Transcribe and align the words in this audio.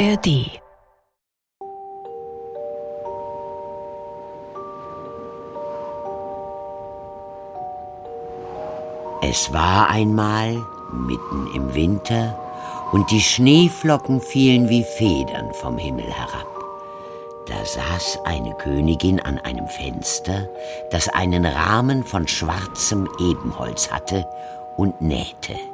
ARD 0.00 0.48
Es 9.20 9.52
war 9.52 9.90
einmal 9.90 10.64
mitten 10.90 11.52
im 11.54 11.74
Winter 11.74 12.38
und 12.92 13.10
die 13.10 13.20
Schneeflocken 13.20 14.22
fielen 14.22 14.70
wie 14.70 14.84
Federn 14.84 15.52
vom 15.52 15.76
Himmel 15.76 16.06
herab. 16.06 16.46
Da 17.46 17.62
saß 17.62 18.20
eine 18.24 18.54
Königin 18.54 19.20
an 19.20 19.36
einem 19.40 19.68
Fenster, 19.68 20.48
das 20.90 21.10
einen 21.10 21.44
Rahmen 21.44 22.04
von 22.04 22.26
schwarzem 22.26 23.06
Ebenholz 23.18 23.90
hatte, 23.90 24.26
und 24.78 25.02
nähte. 25.02 25.69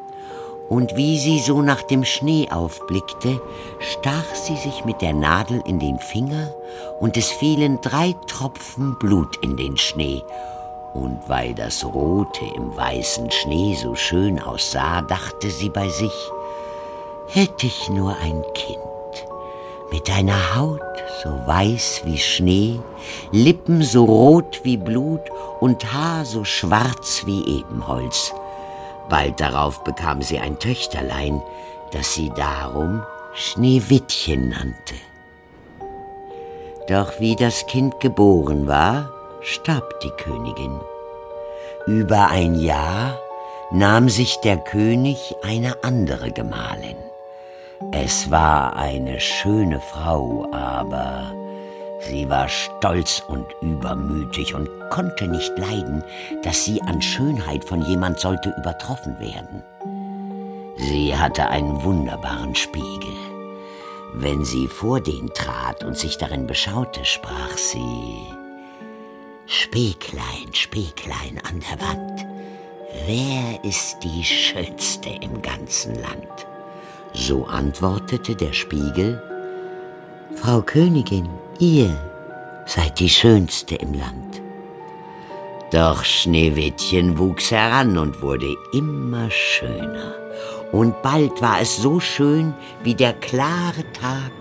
Und 0.69 0.97
wie 0.97 1.19
sie 1.19 1.39
so 1.39 1.63
nach 1.63 1.83
dem 1.83 2.05
Schnee 2.05 2.49
aufblickte, 2.51 3.41
stach 3.79 4.35
sie 4.35 4.57
sich 4.57 4.85
mit 4.85 5.01
der 5.01 5.13
Nadel 5.13 5.63
in 5.65 5.79
den 5.79 5.99
Finger, 5.99 6.53
und 7.01 7.17
es 7.17 7.31
fielen 7.31 7.81
drei 7.81 8.15
Tropfen 8.27 8.99
Blut 8.99 9.37
in 9.43 9.57
den 9.57 9.77
Schnee, 9.77 10.23
und 10.95 11.21
weil 11.29 11.55
das 11.55 11.85
Rote 11.85 12.45
im 12.57 12.77
weißen 12.77 13.31
Schnee 13.31 13.75
so 13.75 13.95
schön 13.95 14.41
aussah, 14.41 15.03
dachte 15.03 15.51
sie 15.51 15.69
bei 15.69 15.89
sich, 15.89 16.31
hätte 17.29 17.67
ich 17.67 17.89
nur 17.91 18.17
ein 18.17 18.43
Kind 18.55 18.81
mit 19.91 20.11
einer 20.11 20.57
Haut 20.57 20.81
so 21.23 21.31
weiß 21.47 22.03
wie 22.05 22.19
Schnee, 22.19 22.81
Lippen 23.31 23.83
so 23.83 24.05
rot 24.05 24.61
wie 24.65 24.77
Blut 24.77 25.23
und 25.61 25.93
Haar 25.93 26.25
so 26.25 26.45
schwarz 26.45 27.23
wie 27.27 27.59
Ebenholz. 27.59 28.33
Bald 29.09 29.41
darauf 29.41 29.85
bekam 29.85 30.23
sie 30.23 30.39
ein 30.39 30.59
Töchterlein, 30.59 31.43
das 31.93 32.15
sie 32.15 32.31
darum 32.31 33.03
Schneewittchen 33.35 34.49
nannte. 34.51 34.95
Doch 36.89 37.21
wie 37.21 37.37
das 37.37 37.67
Kind 37.67 38.01
geboren 38.01 38.67
war, 38.67 39.13
starb 39.41 40.01
die 40.01 40.11
Königin. 40.11 40.81
Über 41.87 42.29
ein 42.29 42.55
Jahr 42.55 43.19
nahm 43.71 44.09
sich 44.09 44.37
der 44.41 44.59
König 44.59 45.35
eine 45.43 45.83
andere 45.83 46.31
Gemahlin. 46.33 46.97
Es 47.93 48.31
war 48.31 48.77
eine 48.77 49.21
schöne 49.21 49.81
Frau, 49.81 50.49
aber 50.53 51.33
sie 52.01 52.29
war 52.29 52.49
stolz 52.49 53.23
und 53.27 53.47
übermütig 53.61 54.55
und 54.55 54.69
konnte 54.91 55.29
nicht 55.29 55.57
leiden, 55.59 56.03
dass 56.43 56.65
sie 56.65 56.81
an 56.83 57.01
Schönheit 57.03 57.65
von 57.65 57.83
jemand 57.83 58.21
sollte 58.21 58.55
übertroffen 58.59 59.19
werden. 59.19 59.63
Sie 60.77 61.17
hatte 61.17 61.49
einen 61.49 61.83
wunderbaren 61.83 62.55
Spiegel. 62.55 63.17
Wenn 64.15 64.45
sie 64.45 64.67
vor 64.67 65.01
den 65.01 65.29
trat 65.35 65.85
und 65.85 65.97
sich 65.97 66.19
darin 66.19 66.47
beschaute, 66.47 67.05
sprach 67.05 67.57
sie 67.57 68.27
Spieglein, 69.47 70.53
Spieglein 70.53 71.41
an 71.49 71.61
der 71.61 71.87
Wand, 71.87 72.27
wer 73.07 73.63
ist 73.65 73.99
die 74.03 74.25
Schönste 74.25 75.11
im 75.21 75.41
ganzen 75.43 75.95
Land? 75.95 76.47
So 77.13 77.47
antwortete 77.47 78.35
der 78.35 78.53
Spiegel, 78.53 79.23
Frau 80.37 80.61
Königin, 80.61 81.29
ihr 81.59 81.91
seid 82.67 83.01
die 83.01 83.09
Schönste 83.09 83.75
im 83.77 83.95
Land. 83.95 84.43
Doch 85.73 86.05
Schneewittchen 86.05 87.19
wuchs 87.19 87.51
heran 87.51 87.97
und 87.97 88.21
wurde 88.21 88.55
immer 88.75 89.31
schöner. 89.31 90.15
Und 90.73 91.01
bald 91.03 91.41
war 91.41 91.61
es 91.61 91.79
so 91.79 92.01
schön 92.01 92.55
wie 92.85 92.95
der 92.95 93.15
klare 93.15 93.91
Tag 93.93 94.33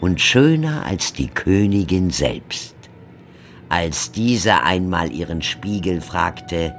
und 0.00 0.20
schöner 0.20 0.84
als 0.84 1.14
die 1.14 1.28
Königin 1.28 2.10
selbst. 2.10 2.76
Als 3.70 4.12
diese 4.12 4.62
einmal 4.62 5.10
ihren 5.10 5.42
Spiegel 5.42 6.02
fragte, 6.02 6.74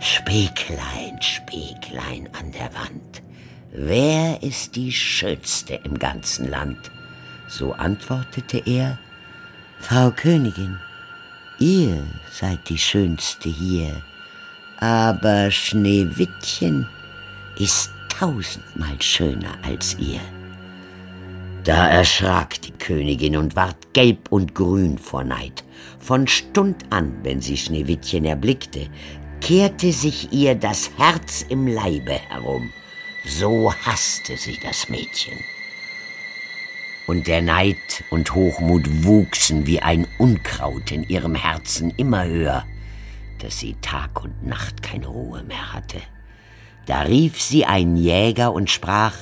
Spieglein, 0.00 1.20
Spieglein 1.20 2.28
an 2.38 2.52
der 2.52 2.74
Wand, 2.74 3.22
wer 3.72 4.42
ist 4.42 4.76
die 4.76 4.92
Schönste 4.92 5.80
im 5.82 5.98
ganzen 5.98 6.50
Land? 6.50 6.90
So 7.48 7.72
antwortete 7.72 8.62
er, 8.66 8.98
Frau 9.78 10.10
Königin, 10.10 10.78
ihr 11.58 12.04
seid 12.30 12.68
die 12.68 12.78
Schönste 12.78 13.48
hier, 13.48 14.02
aber 14.78 15.50
Schneewittchen 15.50 16.86
ist 17.58 17.90
tausendmal 18.08 19.00
schöner 19.00 19.56
als 19.62 19.96
ihr. 19.98 20.20
Da 21.64 21.88
erschrak 21.88 22.60
die 22.62 22.72
Königin 22.72 23.36
und 23.36 23.56
ward 23.56 23.92
gelb 23.92 24.30
und 24.30 24.54
grün 24.54 24.98
vor 24.98 25.24
Neid. 25.24 25.64
Von 25.98 26.26
Stund 26.28 26.84
an, 26.90 27.12
wenn 27.24 27.40
sie 27.40 27.56
Schneewittchen 27.56 28.24
erblickte, 28.24 28.88
kehrte 29.40 29.92
sich 29.92 30.32
ihr 30.32 30.54
das 30.54 30.90
Herz 30.96 31.44
im 31.48 31.66
Leibe 31.66 32.12
herum. 32.12 32.70
So 33.26 33.72
hasste 33.72 34.36
sie 34.36 34.58
das 34.62 34.88
Mädchen. 34.88 35.38
Und 37.06 37.28
der 37.28 37.40
Neid 37.40 38.04
und 38.10 38.34
Hochmut 38.34 39.04
wuchsen 39.04 39.66
wie 39.66 39.80
ein 39.80 40.08
Unkraut 40.18 40.90
in 40.90 41.04
ihrem 41.04 41.36
Herzen 41.36 41.92
immer 41.96 42.24
höher, 42.24 42.64
dass 43.38 43.60
sie 43.60 43.76
Tag 43.80 44.24
und 44.24 44.44
Nacht 44.44 44.82
keine 44.82 45.06
Ruhe 45.06 45.44
mehr 45.44 45.72
hatte. 45.72 45.98
Da 46.86 47.02
rief 47.02 47.40
sie 47.40 47.64
einen 47.64 47.96
Jäger 47.96 48.52
und 48.52 48.70
sprach, 48.70 49.14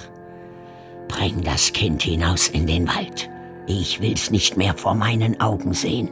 Bring 1.09 1.43
das 1.43 1.73
Kind 1.73 2.03
hinaus 2.03 2.49
in 2.49 2.67
den 2.67 2.89
Wald. 2.89 3.29
Ich 3.67 4.01
will's 4.01 4.31
nicht 4.31 4.57
mehr 4.57 4.75
vor 4.75 4.95
meinen 4.95 5.41
Augen 5.41 5.75
sehen. 5.75 6.09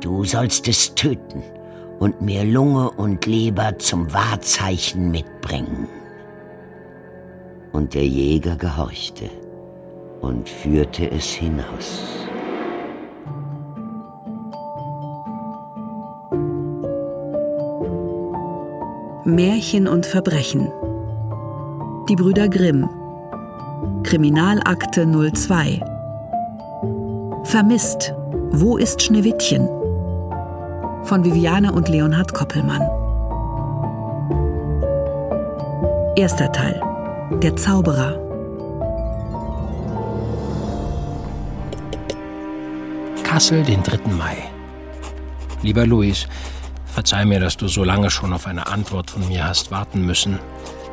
Du 0.00 0.24
sollst 0.24 0.68
es 0.68 0.94
töten 0.94 1.42
und 1.98 2.20
mir 2.20 2.44
Lunge 2.44 2.90
und 2.90 3.26
Leber 3.26 3.78
zum 3.78 4.12
Wahrzeichen 4.12 5.10
mitbringen. 5.10 5.88
Und 7.72 7.94
der 7.94 8.06
Jäger 8.06 8.56
gehorchte 8.56 9.28
und 10.24 10.48
führte 10.48 11.10
es 11.10 11.26
hinaus. 11.26 12.02
Märchen 19.26 19.86
und 19.86 20.06
Verbrechen. 20.06 20.72
Die 22.08 22.16
Brüder 22.16 22.48
Grimm. 22.48 22.88
Kriminalakte 24.02 25.06
02. 25.06 25.80
Vermisst. 27.44 28.14
Wo 28.50 28.76
ist 28.78 29.02
Schneewittchen? 29.02 29.68
Von 31.04 31.24
Viviane 31.24 31.72
und 31.72 31.88
Leonhard 31.88 32.32
Koppelmann. 32.32 32.82
Erster 36.16 36.50
Teil. 36.52 36.80
Der 37.42 37.56
Zauberer. 37.56 38.23
Kassel, 43.34 43.64
den 43.64 43.82
3. 43.82 44.12
Mai. 44.12 44.36
Lieber 45.60 45.84
Luis, 45.84 46.28
verzeih 46.86 47.24
mir, 47.24 47.40
dass 47.40 47.56
du 47.56 47.66
so 47.66 47.82
lange 47.82 48.08
schon 48.08 48.32
auf 48.32 48.46
eine 48.46 48.68
Antwort 48.68 49.10
von 49.10 49.26
mir 49.26 49.48
hast 49.48 49.72
warten 49.72 50.06
müssen. 50.06 50.38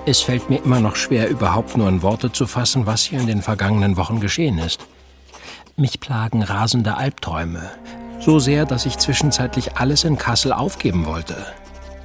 Es 0.07 0.21
fällt 0.21 0.49
mir 0.49 0.57
immer 0.63 0.79
noch 0.79 0.95
schwer, 0.95 1.29
überhaupt 1.29 1.77
nur 1.77 1.87
in 1.87 2.01
Worte 2.01 2.31
zu 2.31 2.47
fassen, 2.47 2.87
was 2.87 3.03
hier 3.03 3.19
in 3.19 3.27
den 3.27 3.43
vergangenen 3.43 3.95
Wochen 3.95 4.19
geschehen 4.19 4.57
ist. 4.57 4.87
Mich 5.75 5.99
plagen 5.99 6.41
rasende 6.41 6.97
Albträume, 6.97 7.69
so 8.19 8.39
sehr, 8.39 8.65
dass 8.65 8.87
ich 8.87 8.97
zwischenzeitlich 8.97 9.77
alles 9.77 10.03
in 10.03 10.17
Kassel 10.17 10.51
aufgeben 10.51 11.05
wollte. 11.05 11.45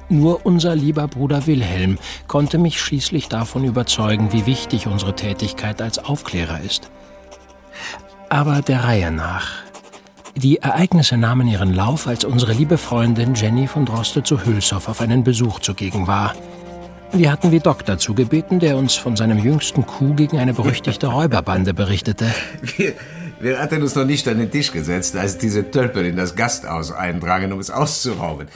Nur 0.07 0.45
unser 0.45 0.75
lieber 0.75 1.07
Bruder 1.07 1.47
Wilhelm 1.47 1.97
konnte 2.27 2.59
mich 2.59 2.79
schließlich 2.79 3.27
davon 3.27 3.63
überzeugen, 3.63 4.31
wie 4.33 4.45
wichtig 4.45 4.85
unsere 4.85 5.15
Tätigkeit 5.15 5.81
als 5.81 5.97
Aufklärer 5.97 6.61
ist. 6.61 6.91
Aber 8.29 8.61
der 8.61 8.83
Reihe 8.83 9.09
nach. 9.09 9.66
Die 10.37 10.59
Ereignisse 10.61 11.17
nahmen 11.17 11.47
ihren 11.47 11.73
Lauf, 11.73 12.07
als 12.07 12.23
unsere 12.23 12.53
liebe 12.53 12.77
Freundin 12.77 13.33
Jenny 13.33 13.67
von 13.67 13.85
Droste 13.85 14.23
zu 14.23 14.45
Hülshoff 14.45 14.87
auf 14.87 15.01
einen 15.01 15.23
Besuch 15.23 15.59
zugegen 15.59 16.07
war– 16.07 16.33
wir 17.13 17.31
hatten 17.31 17.51
wie 17.51 17.59
Doc 17.59 17.85
dazu 17.85 18.13
gebeten, 18.13 18.59
der 18.59 18.77
uns 18.77 18.95
von 18.95 19.15
seinem 19.15 19.39
jüngsten 19.39 19.85
Coup 19.85 20.15
gegen 20.15 20.37
eine 20.37 20.53
berüchtigte 20.53 21.07
Räuberbande 21.11 21.73
berichtete. 21.73 22.25
Wir, 22.61 22.93
wir 23.39 23.59
hatten 23.59 23.81
uns 23.81 23.95
noch 23.95 24.05
nicht 24.05 24.27
an 24.27 24.37
den 24.37 24.51
Tisch 24.51 24.71
gesetzt, 24.71 25.15
als 25.15 25.37
diese 25.37 25.71
Tölpel 25.71 26.05
in 26.05 26.17
das 26.17 26.35
Gasthaus 26.35 26.91
eindrangen, 26.91 27.53
um 27.53 27.59
es 27.59 27.71
auszurauben. 27.71 28.47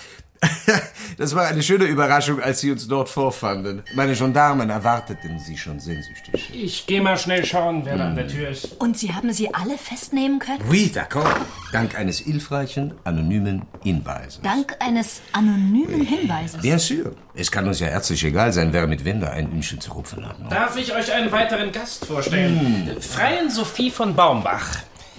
das 1.18 1.36
war 1.36 1.48
eine 1.48 1.62
schöne 1.62 1.86
Überraschung, 1.86 2.42
als 2.42 2.62
Sie 2.62 2.72
uns 2.72 2.88
dort 2.88 3.10
vorfanden. 3.10 3.84
Meine 3.94 4.14
Gendarmen 4.16 4.70
erwarteten 4.70 5.40
Sie 5.40 5.58
schon 5.58 5.80
sehnsüchtig. 5.80 6.50
Ich 6.54 6.88
gehe 6.88 7.02
mal 7.02 7.18
schnell 7.18 7.46
schauen, 7.46 7.82
wer 7.86 7.98
da 7.98 8.08
an 8.08 8.16
der 8.16 8.28
Tür 8.28 8.50
ist. 8.50 8.80
Und 8.80 8.98
Sie 8.98 9.14
haben 9.14 9.32
sie 9.34 9.54
alle 9.54 9.78
festnehmen 9.78 10.40
können? 10.40 10.64
Oui, 10.70 10.92
d'accord. 10.94 11.36
Dank 11.72 11.98
eines 11.98 12.20
hilfreichen, 12.20 12.94
anonymen 13.04 13.64
Hinweises. 13.84 14.42
Dank 14.42 14.76
eines 14.80 15.22
anonymen 15.32 16.02
Hinweises. 16.02 16.62
Bien 16.62 16.80
sûr. 16.80 17.14
Es 17.34 17.52
kann 17.52 17.68
uns 17.68 17.80
ja 17.80 17.88
herzlich 17.88 18.24
egal 18.26 18.52
sein, 18.52 18.74
wer 18.74 18.88
mit 18.88 19.06
wem 19.06 19.22
da 19.22 19.30
ein 19.30 19.50
Hühnchen 19.52 19.80
zu 19.80 19.92
rupfen 19.94 20.28
hat. 20.28 20.40
ne? 20.40 20.48
Darf 20.50 20.76
ich 20.76 20.94
euch 20.94 21.12
einen 21.14 21.32
weiteren 21.32 21.72
Gast 21.72 22.06
vorstellen? 22.06 22.98
Freien 23.00 23.50
Sophie 23.50 23.90
von 23.92 24.16
Baumbach. 24.16 24.68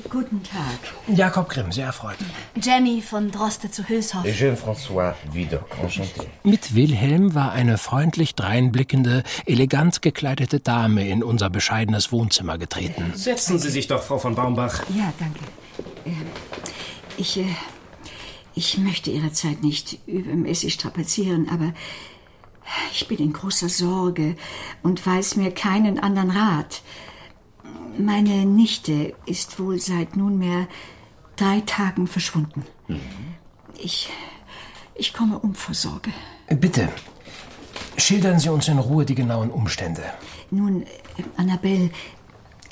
Guten 0.08 0.42
Tag. 0.42 1.16
Jakob 1.16 1.50
Grimm, 1.50 1.70
sehr 1.70 1.86
erfreut. 1.86 2.16
Jenny 2.60 3.02
von 3.02 3.30
Droste 3.30 3.70
zu 3.70 3.86
Hülshoff. 3.88 4.24
Eugène 4.24 4.56
François 4.56 5.14
Vidocq, 5.32 5.74
enchanté. 5.82 6.26
Mit 6.44 6.74
Wilhelm 6.74 7.34
war 7.34 7.52
eine 7.52 7.76
freundlich 7.76 8.34
dreinblickende, 8.34 9.22
elegant 9.44 10.00
gekleidete 10.00 10.60
Dame 10.60 11.06
in 11.06 11.22
unser 11.22 11.50
bescheidenes 11.50 12.10
Wohnzimmer 12.10 12.56
getreten. 12.56 13.12
Setzen 13.14 13.58
Sie 13.58 13.68
sich 13.68 13.86
doch, 13.86 14.02
Frau 14.02 14.18
von 14.18 14.34
Baumbach. 14.34 14.82
Ja, 14.96 15.12
danke. 15.18 15.40
Ähm, 16.06 16.26
Ich, 17.18 17.36
äh, 17.38 17.44
ich 18.54 18.78
möchte 18.78 19.10
Ihre 19.10 19.32
Zeit 19.32 19.62
nicht 19.62 19.98
übermäßig 20.06 20.72
strapazieren, 20.72 21.50
aber 21.50 21.74
ich 22.92 23.06
bin 23.08 23.18
in 23.18 23.34
großer 23.34 23.68
Sorge 23.68 24.36
und 24.82 25.06
weiß 25.06 25.36
mir 25.36 25.52
keinen 25.52 25.98
anderen 25.98 26.30
Rat. 26.30 26.80
Meine 27.98 28.46
Nichte 28.46 29.14
ist 29.26 29.58
wohl 29.58 29.78
seit 29.78 30.16
nunmehr 30.16 30.66
drei 31.36 31.60
Tagen 31.60 32.06
verschwunden. 32.06 32.64
Ich, 33.78 34.08
ich 34.94 35.12
komme 35.12 35.38
um 35.38 35.54
vor 35.54 35.74
Sorge. 35.74 36.10
Bitte, 36.48 36.88
schildern 37.96 38.38
Sie 38.38 38.48
uns 38.50 38.68
in 38.68 38.78
Ruhe 38.78 39.04
die 39.04 39.14
genauen 39.14 39.50
Umstände. 39.50 40.02
Nun, 40.50 40.82
äh, 40.82 40.86
Annabelle, 41.36 41.90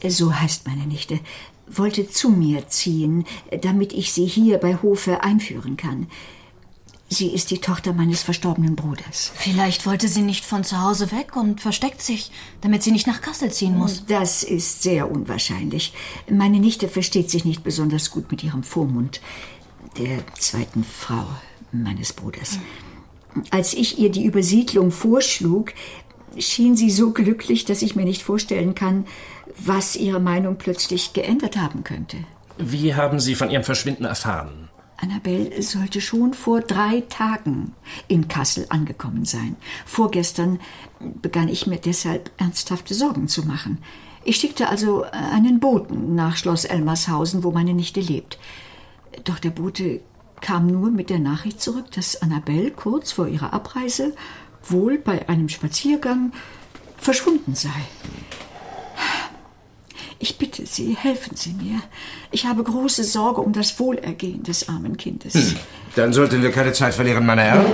äh, 0.02 0.10
so 0.10 0.34
heißt 0.34 0.66
meine 0.66 0.86
Nichte, 0.86 1.20
wollte 1.66 2.08
zu 2.08 2.30
mir 2.30 2.68
ziehen, 2.68 3.24
äh, 3.50 3.58
damit 3.58 3.92
ich 3.92 4.12
sie 4.12 4.26
hier 4.26 4.58
bei 4.58 4.76
Hofe 4.76 5.22
einführen 5.22 5.76
kann. 5.76 6.08
Sie 7.12 7.26
ist 7.26 7.50
die 7.50 7.58
Tochter 7.58 7.92
meines 7.92 8.22
verstorbenen 8.22 8.76
Bruders. 8.76 9.32
Vielleicht 9.34 9.84
wollte 9.84 10.06
sie 10.06 10.22
nicht 10.22 10.44
von 10.44 10.62
zu 10.62 10.80
Hause 10.80 11.10
weg 11.10 11.34
und 11.34 11.60
versteckt 11.60 12.00
sich, 12.00 12.30
damit 12.60 12.84
sie 12.84 12.92
nicht 12.92 13.08
nach 13.08 13.20
Kassel 13.20 13.50
ziehen 13.50 13.76
muss. 13.76 14.06
Das 14.06 14.44
ist 14.44 14.84
sehr 14.84 15.10
unwahrscheinlich. 15.10 15.92
Meine 16.30 16.60
Nichte 16.60 16.88
versteht 16.88 17.28
sich 17.28 17.44
nicht 17.44 17.64
besonders 17.64 18.12
gut 18.12 18.30
mit 18.30 18.44
ihrem 18.44 18.62
Vormund, 18.62 19.20
der 19.98 20.24
zweiten 20.38 20.84
Frau 20.84 21.26
meines 21.72 22.12
Bruders. 22.12 22.60
Als 23.50 23.74
ich 23.74 23.98
ihr 23.98 24.10
die 24.10 24.24
Übersiedlung 24.24 24.92
vorschlug, 24.92 25.72
schien 26.38 26.76
sie 26.76 26.90
so 26.90 27.10
glücklich, 27.10 27.64
dass 27.64 27.82
ich 27.82 27.96
mir 27.96 28.04
nicht 28.04 28.22
vorstellen 28.22 28.76
kann, 28.76 29.04
was 29.58 29.96
ihre 29.96 30.20
Meinung 30.20 30.58
plötzlich 30.58 31.12
geändert 31.12 31.56
haben 31.56 31.82
könnte. 31.82 32.18
Wie 32.56 32.94
haben 32.94 33.18
Sie 33.18 33.34
von 33.34 33.50
Ihrem 33.50 33.64
Verschwinden 33.64 34.04
erfahren? 34.04 34.68
Annabelle 35.00 35.62
sollte 35.62 36.00
schon 36.00 36.34
vor 36.34 36.60
drei 36.60 37.02
Tagen 37.08 37.74
in 38.08 38.28
Kassel 38.28 38.66
angekommen 38.68 39.24
sein. 39.24 39.56
Vorgestern 39.86 40.60
begann 41.22 41.48
ich 41.48 41.66
mir 41.66 41.78
deshalb 41.78 42.30
ernsthafte 42.38 42.94
Sorgen 42.94 43.28
zu 43.28 43.46
machen. 43.46 43.78
Ich 44.24 44.36
schickte 44.36 44.68
also 44.68 45.04
einen 45.10 45.60
Boten 45.60 46.14
nach 46.14 46.36
Schloss 46.36 46.64
Elmershausen, 46.64 47.42
wo 47.42 47.50
meine 47.50 47.72
Nichte 47.72 48.00
lebt. 48.00 48.38
Doch 49.24 49.38
der 49.38 49.50
Bote 49.50 50.00
kam 50.40 50.66
nur 50.66 50.90
mit 50.90 51.10
der 51.10 51.18
Nachricht 51.18 51.60
zurück, 51.60 51.90
dass 51.92 52.20
Annabelle 52.20 52.70
kurz 52.70 53.12
vor 53.12 53.28
ihrer 53.28 53.52
Abreise 53.52 54.14
wohl 54.62 54.98
bei 54.98 55.28
einem 55.28 55.48
Spaziergang 55.48 56.32
verschwunden 56.98 57.54
sei. 57.54 57.70
Ich 60.22 60.36
bitte 60.36 60.66
Sie, 60.66 60.94
helfen 61.00 61.34
Sie 61.34 61.54
mir. 61.54 61.80
Ich 62.30 62.44
habe 62.44 62.62
große 62.62 63.04
Sorge 63.04 63.40
um 63.40 63.54
das 63.54 63.78
Wohlergehen 63.80 64.42
des 64.42 64.68
armen 64.68 64.96
Kindes. 64.98 65.54
Dann 65.96 66.12
sollten 66.12 66.42
wir 66.42 66.52
keine 66.52 66.72
Zeit 66.74 66.92
verlieren, 66.94 67.24
meine 67.24 67.42
Herren. 67.42 67.64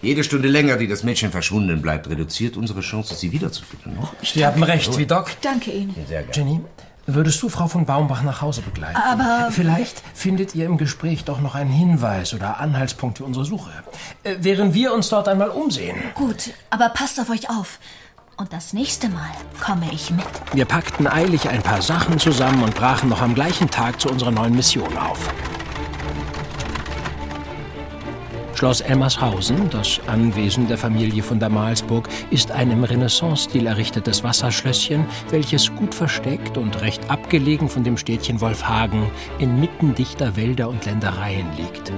Jede 0.00 0.24
Stunde 0.24 0.48
länger, 0.48 0.78
die 0.78 0.88
das 0.88 1.02
Mädchen 1.04 1.30
verschwunden 1.30 1.80
bleibt, 1.82 2.08
reduziert 2.08 2.56
unsere 2.56 2.80
Chance, 2.80 3.14
sie 3.14 3.30
wiederzufinden. 3.30 3.94
ne? 3.94 4.08
Sie 4.22 4.44
haben 4.44 4.62
recht, 4.62 4.96
wie 4.98 5.04
Doc. 5.06 5.30
Danke 5.42 5.70
Ihnen. 5.70 5.94
Jenny, 6.32 6.60
würdest 7.06 7.40
du 7.42 7.48
Frau 7.50 7.68
von 7.68 7.84
Baumbach 7.84 8.22
nach 8.22 8.40
Hause 8.40 8.62
begleiten? 8.62 8.96
Aber- 8.96 9.50
Vielleicht 9.52 10.02
findet 10.14 10.54
ihr 10.54 10.64
im 10.66 10.78
Gespräch 10.78 11.24
doch 11.24 11.40
noch 11.42 11.54
einen 11.54 11.70
Hinweis 11.70 12.32
oder 12.32 12.58
Anhaltspunkt 12.58 13.18
für 13.18 13.24
unsere 13.24 13.44
Suche. 13.44 13.70
Äh, 14.24 14.36
während 14.40 14.72
wir 14.74 14.94
uns 14.94 15.10
dort 15.10 15.28
einmal 15.28 15.50
umsehen. 15.50 15.96
Gut, 16.14 16.50
aber 16.70 16.88
passt 16.88 17.20
auf 17.20 17.28
euch 17.30 17.50
auf. 17.50 17.78
Und 18.36 18.52
das 18.52 18.72
nächste 18.72 19.08
Mal 19.08 19.30
komme 19.62 19.86
ich 19.92 20.10
mit. 20.10 20.24
Wir 20.52 20.64
packten 20.64 21.06
eilig 21.06 21.48
ein 21.48 21.62
paar 21.62 21.82
Sachen 21.82 22.18
zusammen 22.18 22.62
und 22.62 22.74
brachen 22.74 23.08
noch 23.08 23.20
am 23.20 23.34
gleichen 23.34 23.70
Tag 23.70 24.00
zu 24.00 24.08
unserer 24.08 24.30
neuen 24.30 24.54
Mission 24.54 24.96
auf. 24.96 25.32
Schloss 28.54 28.80
Elmershausen, 28.80 29.70
das 29.70 30.00
Anwesen 30.06 30.68
der 30.68 30.78
Familie 30.78 31.24
von 31.24 31.40
der 31.40 31.48
Malsburg, 31.48 32.08
ist 32.30 32.52
ein 32.52 32.70
im 32.70 32.84
Renaissance-Stil 32.84 33.66
errichtetes 33.66 34.22
Wasserschlösschen, 34.22 35.04
welches 35.30 35.74
gut 35.74 35.92
versteckt 35.92 36.56
und 36.56 36.80
recht 36.80 37.10
abgelegen 37.10 37.68
von 37.68 37.82
dem 37.82 37.96
Städtchen 37.96 38.40
Wolfhagen 38.40 39.10
inmitten 39.40 39.96
dichter 39.96 40.36
Wälder 40.36 40.68
und 40.68 40.84
Ländereien 40.84 41.48
liegt. 41.56 41.92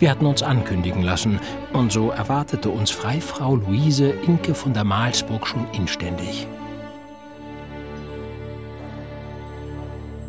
Wir 0.00 0.10
hatten 0.10 0.24
uns 0.24 0.42
ankündigen 0.42 1.02
lassen, 1.02 1.38
und 1.74 1.92
so 1.92 2.08
erwartete 2.10 2.70
uns 2.70 2.90
Freifrau 2.90 3.56
Luise 3.56 4.08
Inke 4.08 4.54
von 4.54 4.72
der 4.72 4.84
Malsburg 4.84 5.46
schon 5.46 5.70
inständig. 5.72 6.46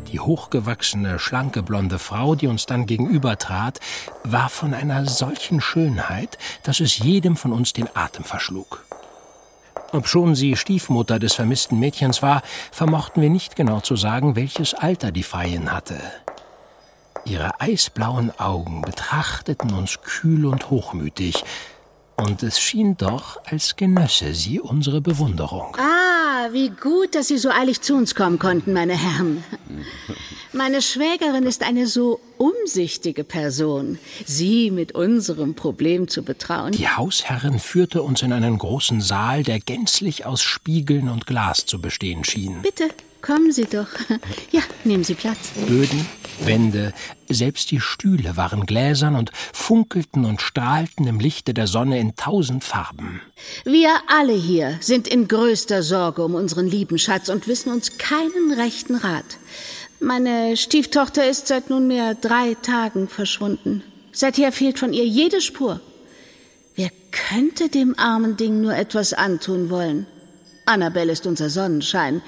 Die 0.08 0.20
hochgewachsene, 0.20 1.18
schlanke, 1.18 1.62
blonde 1.62 1.98
Frau, 1.98 2.34
die 2.34 2.48
uns 2.48 2.66
dann 2.66 2.84
gegenübertrat, 2.84 3.80
war 4.24 4.50
von 4.50 4.74
einer 4.74 5.06
solchen 5.06 5.62
Schönheit, 5.62 6.36
dass 6.64 6.80
es 6.80 6.98
jedem 6.98 7.34
von 7.34 7.50
uns 7.50 7.72
den 7.72 7.88
Atem 7.94 8.24
verschlug. 8.24 8.84
Obschon 9.90 10.34
sie 10.34 10.54
Stiefmutter 10.56 11.18
des 11.18 11.32
vermissten 11.32 11.78
Mädchens 11.78 12.20
war, 12.20 12.42
vermochten 12.70 13.22
wir 13.22 13.30
nicht 13.30 13.56
genau 13.56 13.80
zu 13.80 13.96
sagen, 13.96 14.36
welches 14.36 14.74
Alter 14.74 15.12
die 15.12 15.22
Freiin 15.22 15.72
hatte. 15.72 15.98
Ihre 17.24 17.60
eisblauen 17.60 18.30
Augen 18.38 18.82
betrachteten 18.82 19.72
uns 19.74 20.00
kühl 20.02 20.46
und 20.46 20.70
hochmütig, 20.70 21.44
und 22.16 22.42
es 22.42 22.60
schien 22.60 22.96
doch, 22.96 23.40
als 23.44 23.76
genösse 23.76 24.34
sie 24.34 24.60
unsere 24.60 25.00
Bewunderung. 25.00 25.76
Ah, 25.78 26.52
wie 26.52 26.68
gut, 26.70 27.14
dass 27.14 27.28
Sie 27.28 27.38
so 27.38 27.50
eilig 27.50 27.80
zu 27.80 27.94
uns 27.94 28.14
kommen 28.14 28.38
konnten, 28.38 28.72
meine 28.72 28.96
Herren. 28.96 29.42
Meine 30.52 30.82
Schwägerin 30.82 31.44
ist 31.44 31.62
eine 31.62 31.86
so 31.86 32.20
umsichtige 32.36 33.24
Person, 33.24 33.98
Sie 34.26 34.70
mit 34.70 34.92
unserem 34.92 35.54
Problem 35.54 36.08
zu 36.08 36.22
betrauen. 36.22 36.72
Die 36.72 36.88
Hausherrin 36.88 37.58
führte 37.58 38.02
uns 38.02 38.22
in 38.22 38.32
einen 38.32 38.58
großen 38.58 39.00
Saal, 39.00 39.42
der 39.42 39.60
gänzlich 39.60 40.26
aus 40.26 40.42
Spiegeln 40.42 41.08
und 41.08 41.26
Glas 41.26 41.64
zu 41.64 41.80
bestehen 41.80 42.24
schien. 42.24 42.60
Bitte, 42.62 42.90
kommen 43.22 43.52
Sie 43.52 43.64
doch. 43.64 43.86
Ja, 44.50 44.60
nehmen 44.84 45.04
Sie 45.04 45.14
Platz. 45.14 45.38
Böden, 45.66 46.06
Wände, 46.40 46.92
selbst 47.28 47.70
die 47.70 47.80
Stühle 47.80 48.36
waren 48.36 48.66
gläsern 48.66 49.16
und 49.16 49.30
funkelten 49.52 50.24
und 50.24 50.42
strahlten 50.42 51.06
im 51.06 51.20
Lichte 51.20 51.54
der 51.54 51.66
Sonne 51.66 51.98
in 51.98 52.16
tausend 52.16 52.64
Farben. 52.64 53.22
Wir 53.64 53.94
alle 54.08 54.34
hier 54.34 54.76
sind 54.80 55.08
in 55.08 55.28
größter 55.28 55.82
Sorge 55.82 56.22
um 56.24 56.34
unseren 56.34 56.66
lieben 56.66 56.98
Schatz 56.98 57.28
und 57.28 57.48
wissen 57.48 57.72
uns 57.72 57.96
keinen 57.96 58.52
rechten 58.52 58.96
Rat. 58.96 59.38
Meine 60.00 60.56
Stieftochter 60.56 61.28
ist 61.28 61.46
seit 61.46 61.70
nunmehr 61.70 62.14
drei 62.14 62.54
Tagen 62.60 63.08
verschwunden. 63.08 63.82
Seither 64.12 64.52
fehlt 64.52 64.78
von 64.78 64.92
ihr 64.92 65.06
jede 65.06 65.40
Spur. 65.40 65.80
Wer 66.74 66.90
könnte 67.10 67.68
dem 67.68 67.98
armen 67.98 68.36
Ding 68.36 68.60
nur 68.60 68.74
etwas 68.74 69.12
antun 69.12 69.70
wollen? 69.70 70.06
Annabelle 70.66 71.12
ist 71.12 71.26
unser 71.26 71.50
Sonnenschein. 71.50 72.20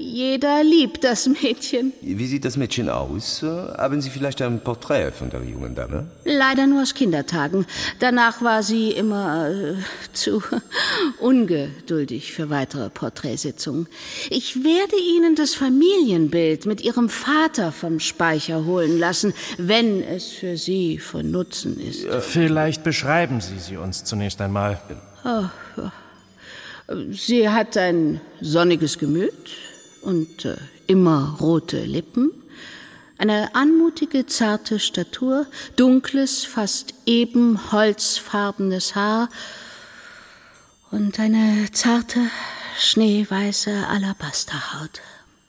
Jeder 0.00 0.64
liebt 0.64 1.04
das 1.04 1.26
Mädchen. 1.26 1.92
Wie 2.00 2.26
sieht 2.26 2.46
das 2.46 2.56
Mädchen 2.56 2.88
aus? 2.88 3.42
Haben 3.42 4.00
Sie 4.00 4.08
vielleicht 4.08 4.40
ein 4.40 4.60
Porträt 4.60 5.12
von 5.12 5.28
der 5.28 5.42
jungen 5.42 5.74
Dame? 5.74 6.06
Leider 6.24 6.66
nur 6.66 6.82
aus 6.82 6.94
Kindertagen. 6.94 7.66
Danach 7.98 8.40
war 8.40 8.62
sie 8.62 8.92
immer 8.92 9.50
äh, 9.50 9.74
zu 10.14 10.42
ungeduldig 11.20 12.32
für 12.32 12.48
weitere 12.48 12.88
Porträtsitzungen. 12.88 13.88
Ich 14.30 14.64
werde 14.64 14.96
Ihnen 14.96 15.34
das 15.34 15.54
Familienbild 15.54 16.64
mit 16.64 16.80
Ihrem 16.80 17.10
Vater 17.10 17.70
vom 17.70 18.00
Speicher 18.00 18.64
holen 18.64 18.98
lassen, 18.98 19.34
wenn 19.58 20.02
es 20.02 20.28
für 20.28 20.56
Sie 20.56 20.98
von 20.98 21.30
Nutzen 21.30 21.78
ist. 21.78 22.06
Vielleicht 22.20 22.82
beschreiben 22.84 23.42
Sie 23.42 23.58
sie 23.58 23.76
uns 23.76 24.04
zunächst 24.04 24.40
einmal. 24.40 24.80
Sie 27.10 27.48
hat 27.48 27.76
ein 27.76 28.20
sonniges 28.40 28.98
Gemüt 28.98 29.34
und 30.02 30.44
äh, 30.44 30.56
immer 30.86 31.36
rote 31.40 31.84
Lippen, 31.84 32.32
Eine 33.20 33.54
anmutige, 33.54 34.24
zarte 34.24 34.78
Statur, 34.78 35.46
dunkles, 35.76 36.46
fast 36.46 36.94
eben 37.04 37.70
holzfarbenes 37.70 38.94
Haar 38.94 39.28
und 40.90 41.20
eine 41.20 41.68
zarte, 41.70 42.18
schneeweiße 42.78 43.86
Alabasterhaut. 43.88 45.02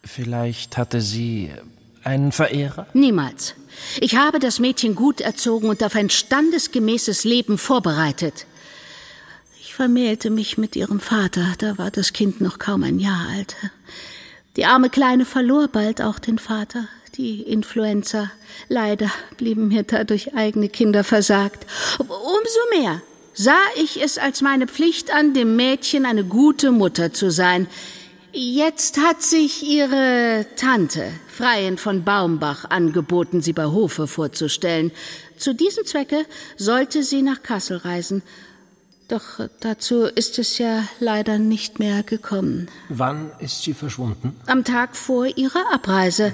Vielleicht 0.04 0.78
hatte 0.78 1.00
sie 1.00 1.52
einen 2.04 2.34
Verehrer? 2.34 2.88
Niemals. 2.94 3.56
Ich 4.02 4.18
habe 4.18 4.40
das 4.40 4.60
Mädchen 4.60 4.94
gut 4.94 5.22
erzogen 5.22 5.70
und 5.70 5.82
auf 5.82 5.96
ein 5.96 6.10
standesgemäßes 6.10 7.24
Leben 7.24 7.58
vorbereitet. 7.58 8.48
Ich 9.62 9.74
vermählte 9.74 10.30
mich 10.30 10.58
mit 10.58 10.76
ihrem 10.76 11.00
Vater, 11.00 11.54
da 11.60 11.78
war 11.78 11.90
das 11.90 12.12
Kind 12.12 12.42
noch 12.42 12.60
kaum 12.60 12.84
ein 12.84 13.00
Jahr 13.00 13.30
alt. 13.30 13.56
Die 14.58 14.66
arme 14.66 14.90
Kleine 14.90 15.24
verlor 15.24 15.70
bald 15.70 16.02
auch 16.02 16.20
den 16.20 16.38
Vater, 16.38 16.90
die 17.16 17.42
Influenza. 17.42 18.32
Leider 18.68 19.10
blieben 19.38 19.70
mir 19.70 19.84
dadurch 19.84 20.36
eigene 20.36 20.68
Kinder 20.68 21.06
versagt. 21.06 21.66
Umso 22.00 22.60
mehr 22.78 23.02
sah 23.34 23.62
ich 23.78 24.04
es 24.04 24.18
als 24.18 24.42
meine 24.42 24.68
Pflicht 24.68 25.14
an, 25.14 25.34
dem 25.34 25.56
Mädchen 25.56 26.06
eine 26.06 26.26
gute 26.26 26.72
Mutter 26.72 27.14
zu 27.14 27.32
sein. 27.32 27.68
Jetzt 28.34 28.98
hat 28.98 29.22
sich 29.22 29.64
ihre 29.64 30.46
Tante, 30.58 31.06
Freien 31.28 31.78
von 31.78 32.04
Baumbach, 32.04 32.66
angeboten, 32.70 33.42
sie 33.42 33.54
bei 33.54 33.66
Hofe 33.66 34.06
vorzustellen. 34.08 34.92
Zu 35.38 35.54
diesem 35.54 35.86
Zwecke 35.86 36.26
sollte 36.58 37.04
sie 37.04 37.22
nach 37.22 37.42
Kassel 37.42 37.78
reisen. 37.78 38.22
Doch 39.12 39.46
dazu 39.60 40.04
ist 40.04 40.40
es 40.40 40.58
ja 40.58 40.86
leider 41.02 41.38
nicht 41.38 41.80
mehr 41.80 42.02
gekommen. 42.02 42.70
Wann 42.88 43.30
ist 43.40 43.62
sie 43.62 43.74
verschwunden? 43.74 44.40
Am 44.46 44.64
Tag 44.64 44.96
vor 44.96 45.26
ihrer 45.26 45.74
Abreise. 45.74 46.32